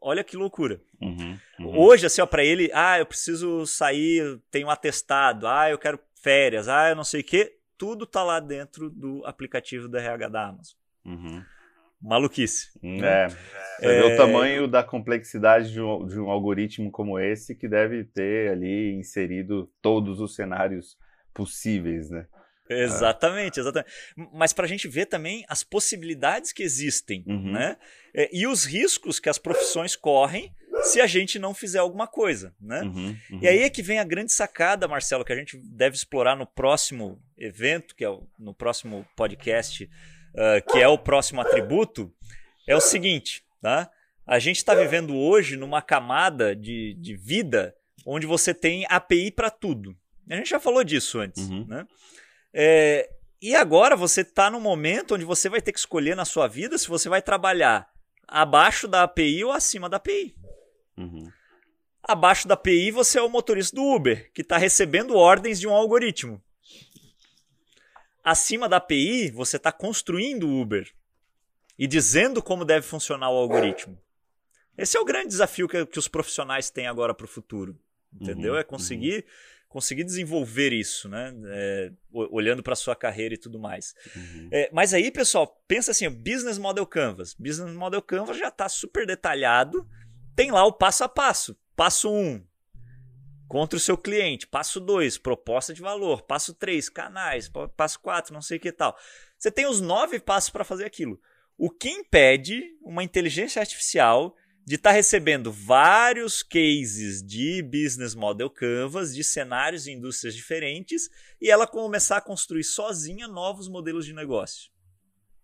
Olha 0.00 0.24
que 0.24 0.36
loucura. 0.36 0.80
Uhum, 1.00 1.38
uhum. 1.60 1.78
Hoje, 1.78 2.06
assim, 2.06 2.22
ó, 2.22 2.26
pra 2.26 2.42
ele, 2.42 2.70
ah, 2.72 2.98
eu 2.98 3.04
preciso 3.04 3.66
sair, 3.66 4.40
tenho 4.50 4.68
um 4.68 4.70
atestado, 4.70 5.46
ah, 5.46 5.68
eu 5.68 5.78
quero 5.78 5.98
férias, 6.14 6.68
ah, 6.68 6.88
eu 6.88 6.96
não 6.96 7.04
sei 7.04 7.20
o 7.20 7.24
quê. 7.24 7.56
Tudo 7.76 8.06
tá 8.06 8.22
lá 8.22 8.40
dentro 8.40 8.88
do 8.88 9.24
aplicativo 9.26 9.88
da 9.88 10.00
RH 10.00 10.28
da 10.28 10.48
Amazon. 10.48 10.76
Uhum. 11.04 11.44
Maluquice. 12.00 12.70
Né? 12.82 13.24
É. 13.24 13.28
Você 13.28 13.38
é... 13.86 14.02
vê 14.02 14.14
o 14.14 14.16
tamanho 14.16 14.68
da 14.68 14.82
complexidade 14.82 15.72
de 15.72 15.80
um, 15.80 16.06
de 16.06 16.20
um 16.20 16.30
algoritmo 16.30 16.90
como 16.90 17.18
esse 17.18 17.54
que 17.54 17.68
deve 17.68 18.04
ter 18.04 18.52
ali 18.52 18.94
inserido 18.94 19.70
todos 19.82 20.20
os 20.20 20.34
cenários 20.34 20.96
possíveis, 21.34 22.08
né? 22.08 22.26
Exatamente, 22.68 23.60
exatamente. 23.60 23.92
Mas 24.32 24.52
para 24.52 24.64
a 24.64 24.68
gente 24.68 24.88
ver 24.88 25.06
também 25.06 25.44
as 25.48 25.62
possibilidades 25.62 26.52
que 26.52 26.62
existem, 26.62 27.22
uhum. 27.26 27.52
né? 27.52 27.76
É, 28.14 28.30
e 28.32 28.46
os 28.46 28.64
riscos 28.64 29.20
que 29.20 29.28
as 29.28 29.38
profissões 29.38 29.94
correm 29.94 30.54
se 30.82 31.00
a 31.00 31.06
gente 31.06 31.38
não 31.38 31.54
fizer 31.54 31.78
alguma 31.78 32.06
coisa, 32.06 32.54
né? 32.60 32.82
Uhum, 32.82 33.16
uhum. 33.30 33.38
E 33.42 33.48
aí 33.48 33.62
é 33.62 33.70
que 33.70 33.82
vem 33.82 33.98
a 33.98 34.04
grande 34.04 34.32
sacada, 34.32 34.88
Marcelo, 34.88 35.24
que 35.24 35.32
a 35.32 35.36
gente 35.36 35.56
deve 35.58 35.96
explorar 35.96 36.36
no 36.36 36.46
próximo 36.46 37.22
evento, 37.38 37.94
que 37.94 38.04
é 38.04 38.08
o, 38.08 38.26
no 38.38 38.54
próximo 38.54 39.06
podcast, 39.16 39.84
uh, 39.84 40.72
que 40.72 40.78
é 40.78 40.88
o 40.88 40.98
próximo 40.98 41.40
atributo, 41.40 42.12
é 42.66 42.74
o 42.74 42.80
seguinte, 42.80 43.44
tá? 43.62 43.90
A 44.26 44.38
gente 44.38 44.56
está 44.56 44.74
vivendo 44.74 45.14
hoje 45.14 45.56
numa 45.56 45.82
camada 45.82 46.56
de, 46.56 46.94
de 46.94 47.14
vida 47.14 47.74
onde 48.06 48.26
você 48.26 48.54
tem 48.54 48.86
API 48.88 49.30
para 49.30 49.50
tudo. 49.50 49.96
A 50.28 50.36
gente 50.36 50.50
já 50.50 50.58
falou 50.58 50.82
disso 50.82 51.18
antes, 51.18 51.48
uhum. 51.48 51.66
né? 51.66 51.86
É, 52.52 53.10
e 53.42 53.54
agora 53.54 53.96
você 53.96 54.22
está 54.22 54.50
no 54.50 54.60
momento 54.60 55.14
onde 55.14 55.24
você 55.24 55.48
vai 55.48 55.60
ter 55.60 55.72
que 55.72 55.78
escolher 55.78 56.16
na 56.16 56.24
sua 56.24 56.48
vida 56.48 56.78
se 56.78 56.88
você 56.88 57.08
vai 57.08 57.20
trabalhar 57.20 57.90
abaixo 58.26 58.88
da 58.88 59.02
API 59.02 59.44
ou 59.44 59.52
acima 59.52 59.88
da 59.88 59.98
API. 59.98 60.34
Uhum. 60.96 61.30
Abaixo 62.02 62.48
da 62.48 62.54
API 62.54 62.90
você 62.90 63.18
é 63.18 63.22
o 63.22 63.28
motorista 63.28 63.76
do 63.76 63.82
Uber, 63.82 64.30
que 64.32 64.40
está 64.40 64.56
recebendo 64.56 65.16
ordens 65.16 65.60
de 65.60 65.68
um 65.68 65.74
algoritmo. 65.74 66.42
Acima 68.22 68.68
da 68.68 68.76
API 68.78 69.30
você 69.30 69.58
está 69.58 69.70
construindo 69.70 70.48
o 70.48 70.60
Uber 70.60 70.90
e 71.78 71.86
dizendo 71.86 72.42
como 72.42 72.64
deve 72.64 72.86
funcionar 72.86 73.30
o 73.30 73.36
algoritmo. 73.36 73.98
Esse 74.78 74.96
é 74.96 75.00
o 75.00 75.04
grande 75.04 75.28
desafio 75.28 75.68
que, 75.68 75.84
que 75.84 75.98
os 75.98 76.08
profissionais 76.08 76.70
têm 76.70 76.86
agora 76.86 77.12
para 77.12 77.24
o 77.24 77.28
futuro. 77.28 77.78
Entendeu? 78.18 78.52
Uhum, 78.52 78.58
é 78.58 78.64
conseguir 78.64 79.16
uhum 79.16 79.53
conseguir 79.74 80.04
desenvolver 80.04 80.72
isso, 80.72 81.08
né? 81.08 81.34
É, 81.46 81.90
olhando 82.12 82.62
para 82.62 82.76
sua 82.76 82.94
carreira 82.94 83.34
e 83.34 83.36
tudo 83.36 83.58
mais. 83.58 83.92
Uhum. 84.14 84.48
É, 84.52 84.70
mas 84.72 84.94
aí, 84.94 85.10
pessoal, 85.10 85.60
pensa 85.66 85.90
assim: 85.90 86.08
Business 86.08 86.58
Model 86.58 86.86
Canvas. 86.86 87.34
Business 87.34 87.74
Model 87.74 88.00
Canvas 88.00 88.38
já 88.38 88.46
está 88.48 88.68
super 88.68 89.04
detalhado. 89.04 89.84
Tem 90.36 90.52
lá 90.52 90.64
o 90.64 90.72
passo 90.72 91.02
a 91.02 91.08
passo. 91.08 91.58
Passo 91.74 92.08
1, 92.08 92.16
um, 92.16 92.46
contra 93.48 93.76
o 93.76 93.80
seu 93.80 93.98
cliente. 93.98 94.46
Passo 94.46 94.78
2, 94.78 95.18
proposta 95.18 95.74
de 95.74 95.82
valor. 95.82 96.22
Passo 96.22 96.54
3, 96.54 96.88
canais. 96.88 97.50
Passo 97.76 97.98
4, 97.98 98.32
não 98.32 98.40
sei 98.40 98.58
o 98.58 98.60
que 98.60 98.70
tal. 98.70 98.96
Você 99.36 99.50
tem 99.50 99.66
os 99.66 99.80
nove 99.80 100.20
passos 100.20 100.50
para 100.50 100.62
fazer 100.62 100.84
aquilo. 100.84 101.20
O 101.58 101.68
que 101.68 101.88
impede 101.88 102.62
uma 102.80 103.02
inteligência 103.02 103.58
artificial 103.58 104.36
de 104.66 104.76
estar 104.76 104.90
tá 104.90 104.94
recebendo 104.96 105.52
vários 105.52 106.42
cases 106.42 107.22
de 107.22 107.62
business 107.62 108.14
model 108.14 108.48
canvas 108.48 109.14
de 109.14 109.22
cenários 109.22 109.86
e 109.86 109.92
indústrias 109.92 110.34
diferentes 110.34 111.10
e 111.40 111.50
ela 111.50 111.66
começar 111.66 112.16
a 112.16 112.22
construir 112.22 112.64
sozinha 112.64 113.28
novos 113.28 113.68
modelos 113.68 114.06
de 114.06 114.14
negócio. 114.14 114.70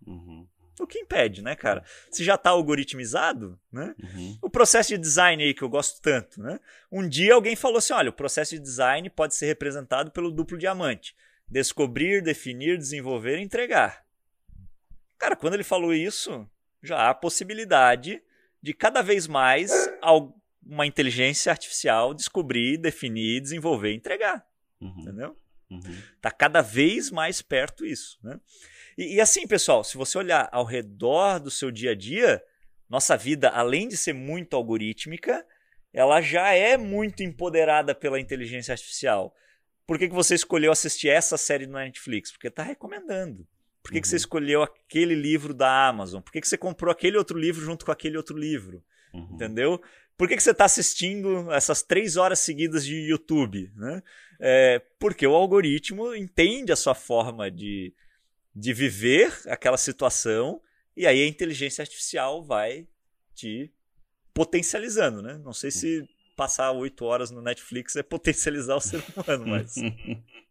Uhum. 0.06 0.48
O 0.80 0.86
que 0.86 1.00
impede, 1.00 1.42
né, 1.42 1.54
cara? 1.54 1.84
Se 2.10 2.24
já 2.24 2.36
está 2.36 2.50
algoritmizado, 2.50 3.60
né? 3.70 3.94
Uhum. 4.02 4.38
O 4.40 4.48
processo 4.48 4.88
de 4.88 4.98
design 4.98 5.42
aí 5.42 5.52
que 5.52 5.62
eu 5.62 5.68
gosto 5.68 6.00
tanto, 6.00 6.40
né? 6.40 6.58
Um 6.90 7.06
dia 7.06 7.34
alguém 7.34 7.54
falou 7.54 7.76
assim, 7.76 7.92
olha, 7.92 8.08
o 8.08 8.14
processo 8.14 8.54
de 8.54 8.62
design 8.62 9.10
pode 9.10 9.34
ser 9.34 9.46
representado 9.46 10.10
pelo 10.10 10.30
duplo 10.30 10.56
diamante: 10.56 11.14
descobrir, 11.46 12.22
definir, 12.22 12.78
desenvolver 12.78 13.38
e 13.38 13.42
entregar. 13.42 14.06
Cara, 15.18 15.36
quando 15.36 15.52
ele 15.52 15.62
falou 15.62 15.92
isso, 15.92 16.48
já 16.82 16.96
há 16.96 17.10
a 17.10 17.14
possibilidade 17.14 18.22
de 18.62 18.74
cada 18.74 19.02
vez 19.02 19.26
mais 19.26 19.70
uma 20.64 20.86
inteligência 20.86 21.50
artificial 21.50 22.14
descobrir, 22.14 22.76
definir, 22.76 23.40
desenvolver 23.40 23.92
e 23.92 23.96
entregar. 23.96 24.46
Uhum. 24.80 25.00
Entendeu? 25.00 25.36
Uhum. 25.70 26.02
Tá 26.20 26.30
cada 26.30 26.60
vez 26.60 27.10
mais 27.10 27.40
perto 27.40 27.84
isso. 27.84 28.18
Né? 28.22 28.38
E, 28.98 29.14
e 29.14 29.20
assim, 29.20 29.46
pessoal, 29.46 29.84
se 29.84 29.96
você 29.96 30.18
olhar 30.18 30.48
ao 30.52 30.64
redor 30.64 31.38
do 31.38 31.50
seu 31.50 31.70
dia 31.70 31.92
a 31.92 31.94
dia, 31.94 32.42
nossa 32.88 33.16
vida, 33.16 33.48
além 33.50 33.88
de 33.88 33.96
ser 33.96 34.12
muito 34.12 34.56
algorítmica, 34.56 35.46
ela 35.92 36.20
já 36.20 36.52
é 36.52 36.76
muito 36.76 37.22
empoderada 37.22 37.94
pela 37.94 38.20
inteligência 38.20 38.72
artificial. 38.72 39.34
Por 39.86 39.98
que, 39.98 40.08
que 40.08 40.14
você 40.14 40.34
escolheu 40.34 40.70
assistir 40.70 41.08
essa 41.08 41.36
série 41.36 41.66
no 41.66 41.74
Netflix? 41.74 42.30
Porque 42.30 42.48
está 42.48 42.62
recomendando. 42.62 43.46
Por 43.82 43.90
que, 43.90 43.96
uhum. 43.96 44.02
que 44.02 44.08
você 44.08 44.16
uhum. 44.16 44.18
escolheu 44.18 44.62
aquele 44.62 45.14
livro 45.14 45.54
da 45.54 45.88
Amazon? 45.88 46.20
Por 46.20 46.32
que, 46.32 46.40
que 46.40 46.48
você 46.48 46.58
comprou 46.58 46.92
aquele 46.92 47.16
outro 47.16 47.38
livro 47.38 47.64
junto 47.64 47.84
com 47.84 47.92
aquele 47.92 48.16
outro 48.16 48.36
livro? 48.36 48.84
Uhum. 49.12 49.34
Entendeu? 49.34 49.80
Por 50.16 50.28
que, 50.28 50.36
que 50.36 50.42
você 50.42 50.50
está 50.50 50.66
assistindo 50.66 51.50
essas 51.50 51.82
três 51.82 52.16
horas 52.16 52.38
seguidas 52.40 52.84
de 52.84 52.94
YouTube? 52.94 53.72
Né? 53.74 54.02
É, 54.38 54.82
porque 54.98 55.26
o 55.26 55.34
algoritmo 55.34 56.14
entende 56.14 56.72
a 56.72 56.76
sua 56.76 56.94
forma 56.94 57.50
de, 57.50 57.94
de 58.54 58.72
viver 58.74 59.32
aquela 59.46 59.78
situação 59.78 60.60
e 60.96 61.06
aí 61.06 61.22
a 61.22 61.26
inteligência 61.26 61.82
artificial 61.82 62.44
vai 62.44 62.86
te 63.34 63.72
potencializando, 64.34 65.22
né? 65.22 65.38
Não 65.42 65.52
sei 65.52 65.70
se 65.70 66.06
passar 66.36 66.72
oito 66.72 67.04
horas 67.04 67.30
no 67.30 67.42
Netflix 67.42 67.96
é 67.96 68.02
potencializar 68.02 68.76
o 68.76 68.80
ser 68.80 69.02
humano, 69.16 69.46
mas. 69.46 69.74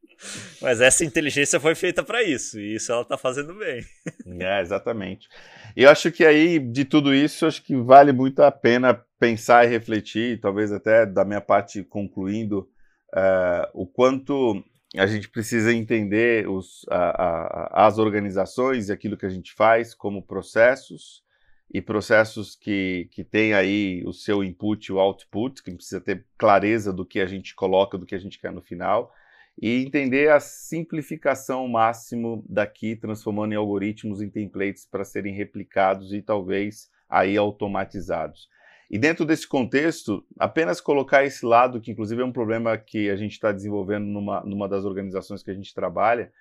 mas 0.62 0.82
essa 0.82 1.05
inteligência 1.05 1.60
foi 1.60 1.75
feita 1.75 2.03
para 2.03 2.23
isso, 2.23 2.60
e 2.60 2.75
isso 2.75 2.91
ela 2.91 3.01
está 3.01 3.17
fazendo 3.17 3.53
bem. 3.53 3.84
É, 4.41 4.62
exatamente. 4.62 5.27
E 5.75 5.84
eu 5.84 5.89
acho 5.89 6.12
que 6.12 6.25
aí, 6.25 6.60
de 6.60 6.86
tudo 6.86 7.13
isso, 7.13 7.45
acho 7.45 7.63
que 7.63 7.75
vale 7.75 8.12
muito 8.12 8.41
a 8.41 8.51
pena 8.51 8.93
pensar 9.19 9.65
e 9.65 9.69
refletir, 9.69 10.39
talvez 10.39 10.71
até 10.71 11.05
da 11.05 11.25
minha 11.25 11.41
parte 11.41 11.84
concluindo, 11.84 12.69
uh, 13.13 13.67
o 13.73 13.86
quanto 13.86 14.63
a 14.97 15.05
gente 15.05 15.29
precisa 15.29 15.73
entender 15.73 16.47
os, 16.47 16.86
a, 16.89 16.97
a, 16.97 17.88
as 17.88 17.97
organizações 17.97 18.89
e 18.89 18.91
aquilo 18.91 19.17
que 19.17 19.25
a 19.25 19.29
gente 19.29 19.53
faz 19.53 19.93
como 19.93 20.21
processos, 20.21 21.23
e 21.71 21.82
processos 21.82 22.55
que, 22.55 23.08
que 23.12 23.23
têm 23.23 23.53
aí 23.53 24.03
o 24.05 24.12
seu 24.12 24.43
input 24.43 24.88
e 24.88 24.93
o 24.93 24.99
output, 24.99 25.62
que 25.62 25.71
precisa 25.71 26.01
ter 26.01 26.25
clareza 26.38 26.91
do 26.91 27.05
que 27.05 27.19
a 27.19 27.27
gente 27.27 27.53
coloca, 27.53 27.97
do 27.97 28.05
que 28.05 28.15
a 28.15 28.19
gente 28.19 28.39
quer 28.39 28.51
no 28.51 28.62
final, 28.62 29.13
e 29.62 29.84
entender 29.84 30.32
a 30.32 30.39
simplificação 30.39 31.67
máximo 31.67 32.43
daqui, 32.48 32.95
transformando 32.95 33.54
em 33.54 33.58
algoritmos, 33.58 34.22
em 34.22 34.30
templates 34.30 34.86
para 34.86 35.04
serem 35.04 35.34
replicados 35.34 36.13
e 36.13 36.22
talvez 36.22 36.89
aí 37.10 37.36
automatizados. 37.36 38.48
E 38.89 38.98
dentro 38.98 39.26
desse 39.26 39.48
contexto, 39.48 40.26
apenas 40.39 40.80
colocar 40.80 41.24
esse 41.24 41.45
lado, 41.45 41.82
que 41.82 41.91
inclusive 41.91 42.22
é 42.22 42.26
um 42.26 42.32
problema 42.32 42.78
que 42.78 43.10
a 43.10 43.15
gente 43.15 43.34
está 43.34 43.52
desenvolvendo 43.52 44.06
numa, 44.06 44.41
numa 44.41 44.67
das 44.67 44.86
organizações 44.86 45.43
que 45.43 45.52
a 45.52 45.54
gente 45.54 45.74
trabalha, 45.76 46.32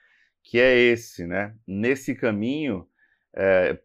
que 0.42 0.58
é 0.58 0.74
esse, 0.74 1.26
né? 1.26 1.54
Nesse 1.66 2.14
caminho, 2.14 2.86
é, 3.34 3.78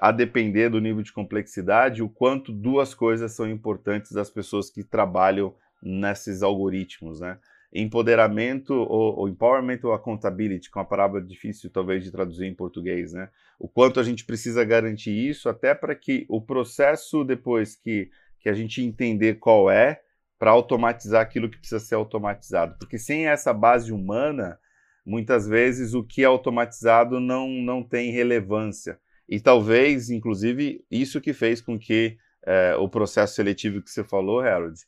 a 0.00 0.10
depender 0.12 0.70
do 0.70 0.80
nível 0.80 1.02
de 1.02 1.12
complexidade, 1.12 2.02
o 2.02 2.08
quanto 2.08 2.52
duas 2.52 2.94
coisas 2.94 3.32
são 3.32 3.50
importantes 3.50 4.12
das 4.12 4.30
pessoas 4.30 4.70
que 4.70 4.82
trabalham 4.82 5.54
nesses 5.82 6.42
algoritmos, 6.42 7.20
né? 7.20 7.38
Empoderamento 7.72 8.74
ou, 8.74 9.18
ou 9.18 9.28
empowerment 9.28 9.80
ou 9.82 9.92
accountability, 9.92 10.70
que 10.70 10.78
é 10.78 10.80
uma 10.80 10.86
palavra 10.86 11.22
difícil 11.22 11.70
talvez 11.70 12.04
de 12.04 12.10
traduzir 12.10 12.46
em 12.46 12.54
português, 12.54 13.12
né? 13.12 13.30
O 13.58 13.68
quanto 13.68 13.98
a 13.98 14.02
gente 14.02 14.24
precisa 14.24 14.64
garantir 14.64 15.12
isso 15.12 15.48
até 15.48 15.74
para 15.74 15.94
que 15.94 16.26
o 16.28 16.40
processo 16.40 17.24
depois 17.24 17.74
que, 17.74 18.10
que 18.40 18.48
a 18.48 18.52
gente 18.52 18.82
entender 18.82 19.36
qual 19.36 19.70
é, 19.70 20.02
para 20.38 20.50
automatizar 20.50 21.22
aquilo 21.22 21.48
que 21.48 21.56
precisa 21.56 21.80
ser 21.80 21.94
automatizado. 21.94 22.76
Porque 22.78 22.98
sem 22.98 23.28
essa 23.28 23.54
base 23.54 23.92
humana, 23.92 24.58
muitas 25.06 25.46
vezes 25.46 25.94
o 25.94 26.02
que 26.02 26.22
é 26.22 26.26
automatizado 26.26 27.20
não, 27.20 27.48
não 27.48 27.82
tem 27.82 28.10
relevância. 28.10 28.98
E 29.28 29.40
talvez, 29.40 30.10
inclusive, 30.10 30.84
isso 30.90 31.20
que 31.20 31.32
fez 31.32 31.60
com 31.60 31.78
que 31.78 32.18
é, 32.44 32.74
o 32.76 32.88
processo 32.88 33.34
seletivo 33.34 33.80
que 33.80 33.90
você 33.90 34.02
falou, 34.02 34.40
Harold, 34.40 34.78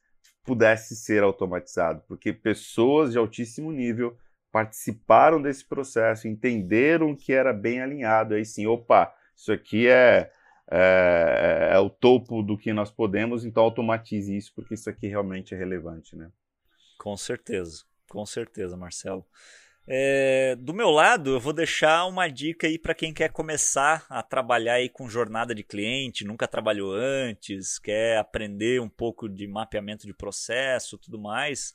pudesse 0.45 0.95
ser 0.95 1.23
automatizado, 1.23 2.03
porque 2.07 2.33
pessoas 2.33 3.13
de 3.13 3.19
altíssimo 3.19 3.73
nível 3.73 4.17
participaram 4.53 5.43
desse 5.43 5.65
processo, 5.65 6.29
entenderam 6.29 7.17
que 7.17 7.33
era 7.33 7.53
bem 7.53 7.81
alinhado. 7.81 8.35
Aí 8.35 8.45
sim, 8.45 8.67
opa, 8.67 9.13
isso 9.35 9.53
aqui 9.53 9.89
é, 9.89 10.31
é, 10.71 11.71
é, 11.73 11.79
o 11.79 11.91
topo 11.91 12.43
do 12.43 12.57
que 12.57 12.73
nós 12.73 12.91
podemos, 12.91 13.45
então 13.45 13.65
automatize 13.65 14.37
isso, 14.37 14.53
porque 14.55 14.75
isso 14.75 14.89
aqui 14.89 15.09
realmente 15.09 15.55
é 15.55 15.59
relevante, 15.59 16.15
né? 16.15 16.31
Com 16.99 17.17
certeza, 17.17 17.83
com 18.09 18.25
certeza, 18.25 18.77
Marcelo. 18.77 19.27
É, 19.87 20.57
do 20.57 20.73
meu 20.73 20.89
lado, 20.91 21.35
eu 21.35 21.41
vou 21.41 21.53
deixar 21.53 22.07
uma 22.07 22.27
dica 22.27 22.67
aí 22.67 22.79
para 22.79 22.95
quem 22.95 23.13
quer 23.13 23.31
começar 23.31 24.07
a 24.09 24.23
trabalhar 24.23 24.75
aí 24.75 24.89
com 24.89 25.11
jornada 25.11 25.55
de 25.55 25.63
cliente, 25.63 26.25
nunca 26.25 26.49
trabalhou 26.49 26.95
antes, 26.95 27.79
quer 27.79 28.17
aprender 28.17 28.81
um 28.81 28.89
pouco 28.89 29.29
de 29.29 29.47
mapeamento 29.47 30.07
de 30.07 30.15
processo, 30.15 30.97
tudo 30.97 31.19
mais. 31.19 31.75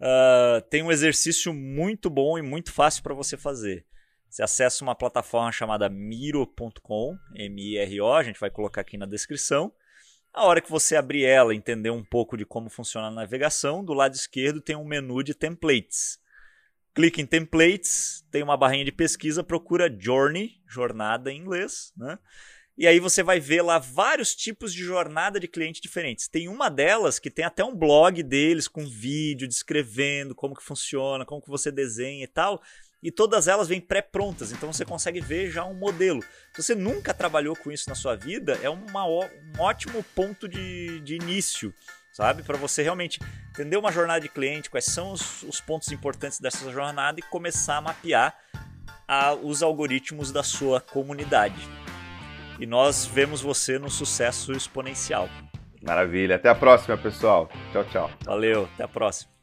Uh, 0.00 0.60
tem 0.68 0.82
um 0.82 0.90
exercício 0.90 1.54
muito 1.54 2.10
bom 2.10 2.36
e 2.36 2.42
muito 2.42 2.72
fácil 2.72 3.02
para 3.04 3.14
você 3.14 3.36
fazer. 3.36 3.86
Você 4.28 4.42
acessa 4.42 4.82
uma 4.82 4.96
plataforma 4.96 5.52
chamada 5.52 5.88
miro.com, 5.88 7.16
M-I-R-O, 7.32 8.12
a 8.12 8.24
gente 8.24 8.40
vai 8.40 8.50
colocar 8.50 8.80
aqui 8.80 8.98
na 8.98 9.06
descrição. 9.06 9.72
A 10.34 10.44
hora 10.44 10.60
que 10.60 10.70
você 10.70 10.96
abrir 10.96 11.24
ela, 11.24 11.54
entender 11.54 11.90
um 11.90 12.04
pouco 12.04 12.36
de 12.36 12.44
como 12.44 12.68
funciona 12.68 13.06
a 13.06 13.10
navegação, 13.10 13.84
do 13.84 13.94
lado 13.94 14.14
esquerdo 14.16 14.60
tem 14.60 14.74
um 14.74 14.84
menu 14.84 15.22
de 15.22 15.32
templates 15.32 16.18
clique 16.96 17.20
em 17.20 17.26
templates, 17.26 18.24
tem 18.30 18.42
uma 18.42 18.56
barrinha 18.56 18.86
de 18.86 18.90
pesquisa, 18.90 19.44
procura 19.44 19.94
journey, 19.96 20.62
jornada 20.66 21.30
em 21.30 21.38
inglês, 21.38 21.92
né? 21.94 22.18
E 22.78 22.86
aí 22.86 22.98
você 22.98 23.22
vai 23.22 23.38
ver 23.38 23.60
lá 23.62 23.78
vários 23.78 24.34
tipos 24.34 24.72
de 24.72 24.82
jornada 24.82 25.38
de 25.38 25.46
cliente 25.46 25.80
diferentes. 25.80 26.26
Tem 26.26 26.48
uma 26.48 26.70
delas 26.70 27.18
que 27.18 27.30
tem 27.30 27.44
até 27.44 27.62
um 27.62 27.74
blog 27.74 28.22
deles 28.22 28.66
com 28.66 28.86
vídeo 28.86 29.46
descrevendo 29.46 30.34
como 30.34 30.54
que 30.54 30.62
funciona, 30.62 31.24
como 31.24 31.40
que 31.40 31.48
você 31.48 31.70
desenha 31.70 32.24
e 32.24 32.26
tal. 32.26 32.62
E 33.02 33.10
todas 33.10 33.46
elas 33.46 33.68
vêm 33.68 33.80
pré-prontas, 33.80 34.50
então 34.50 34.72
você 34.72 34.84
consegue 34.84 35.20
ver 35.20 35.50
já 35.50 35.64
um 35.64 35.74
modelo. 35.74 36.22
Se 36.54 36.62
você 36.62 36.74
nunca 36.74 37.12
trabalhou 37.12 37.54
com 37.56 37.70
isso 37.70 37.88
na 37.88 37.94
sua 37.94 38.16
vida, 38.16 38.58
é 38.62 38.70
uma, 38.70 39.06
um 39.06 39.60
ótimo 39.60 40.02
ponto 40.14 40.48
de, 40.48 41.00
de 41.00 41.14
início 41.14 41.74
sabe? 42.16 42.42
Para 42.42 42.56
você 42.56 42.82
realmente 42.82 43.20
entender 43.50 43.76
uma 43.76 43.92
jornada 43.92 44.20
de 44.20 44.28
cliente, 44.30 44.70
quais 44.70 44.86
são 44.86 45.12
os, 45.12 45.42
os 45.42 45.60
pontos 45.60 45.92
importantes 45.92 46.40
dessa 46.40 46.72
jornada 46.72 47.20
e 47.20 47.22
começar 47.22 47.76
a 47.76 47.80
mapear 47.82 48.34
a, 49.06 49.34
os 49.34 49.62
algoritmos 49.62 50.32
da 50.32 50.42
sua 50.42 50.80
comunidade. 50.80 51.60
E 52.58 52.64
nós 52.64 53.04
vemos 53.04 53.42
você 53.42 53.78
no 53.78 53.90
sucesso 53.90 54.52
exponencial. 54.52 55.28
Maravilha. 55.82 56.36
Até 56.36 56.48
a 56.48 56.54
próxima, 56.54 56.96
pessoal. 56.96 57.50
Tchau, 57.70 57.84
tchau. 57.84 58.10
Valeu. 58.24 58.66
Até 58.74 58.84
a 58.84 58.88
próxima. 58.88 59.35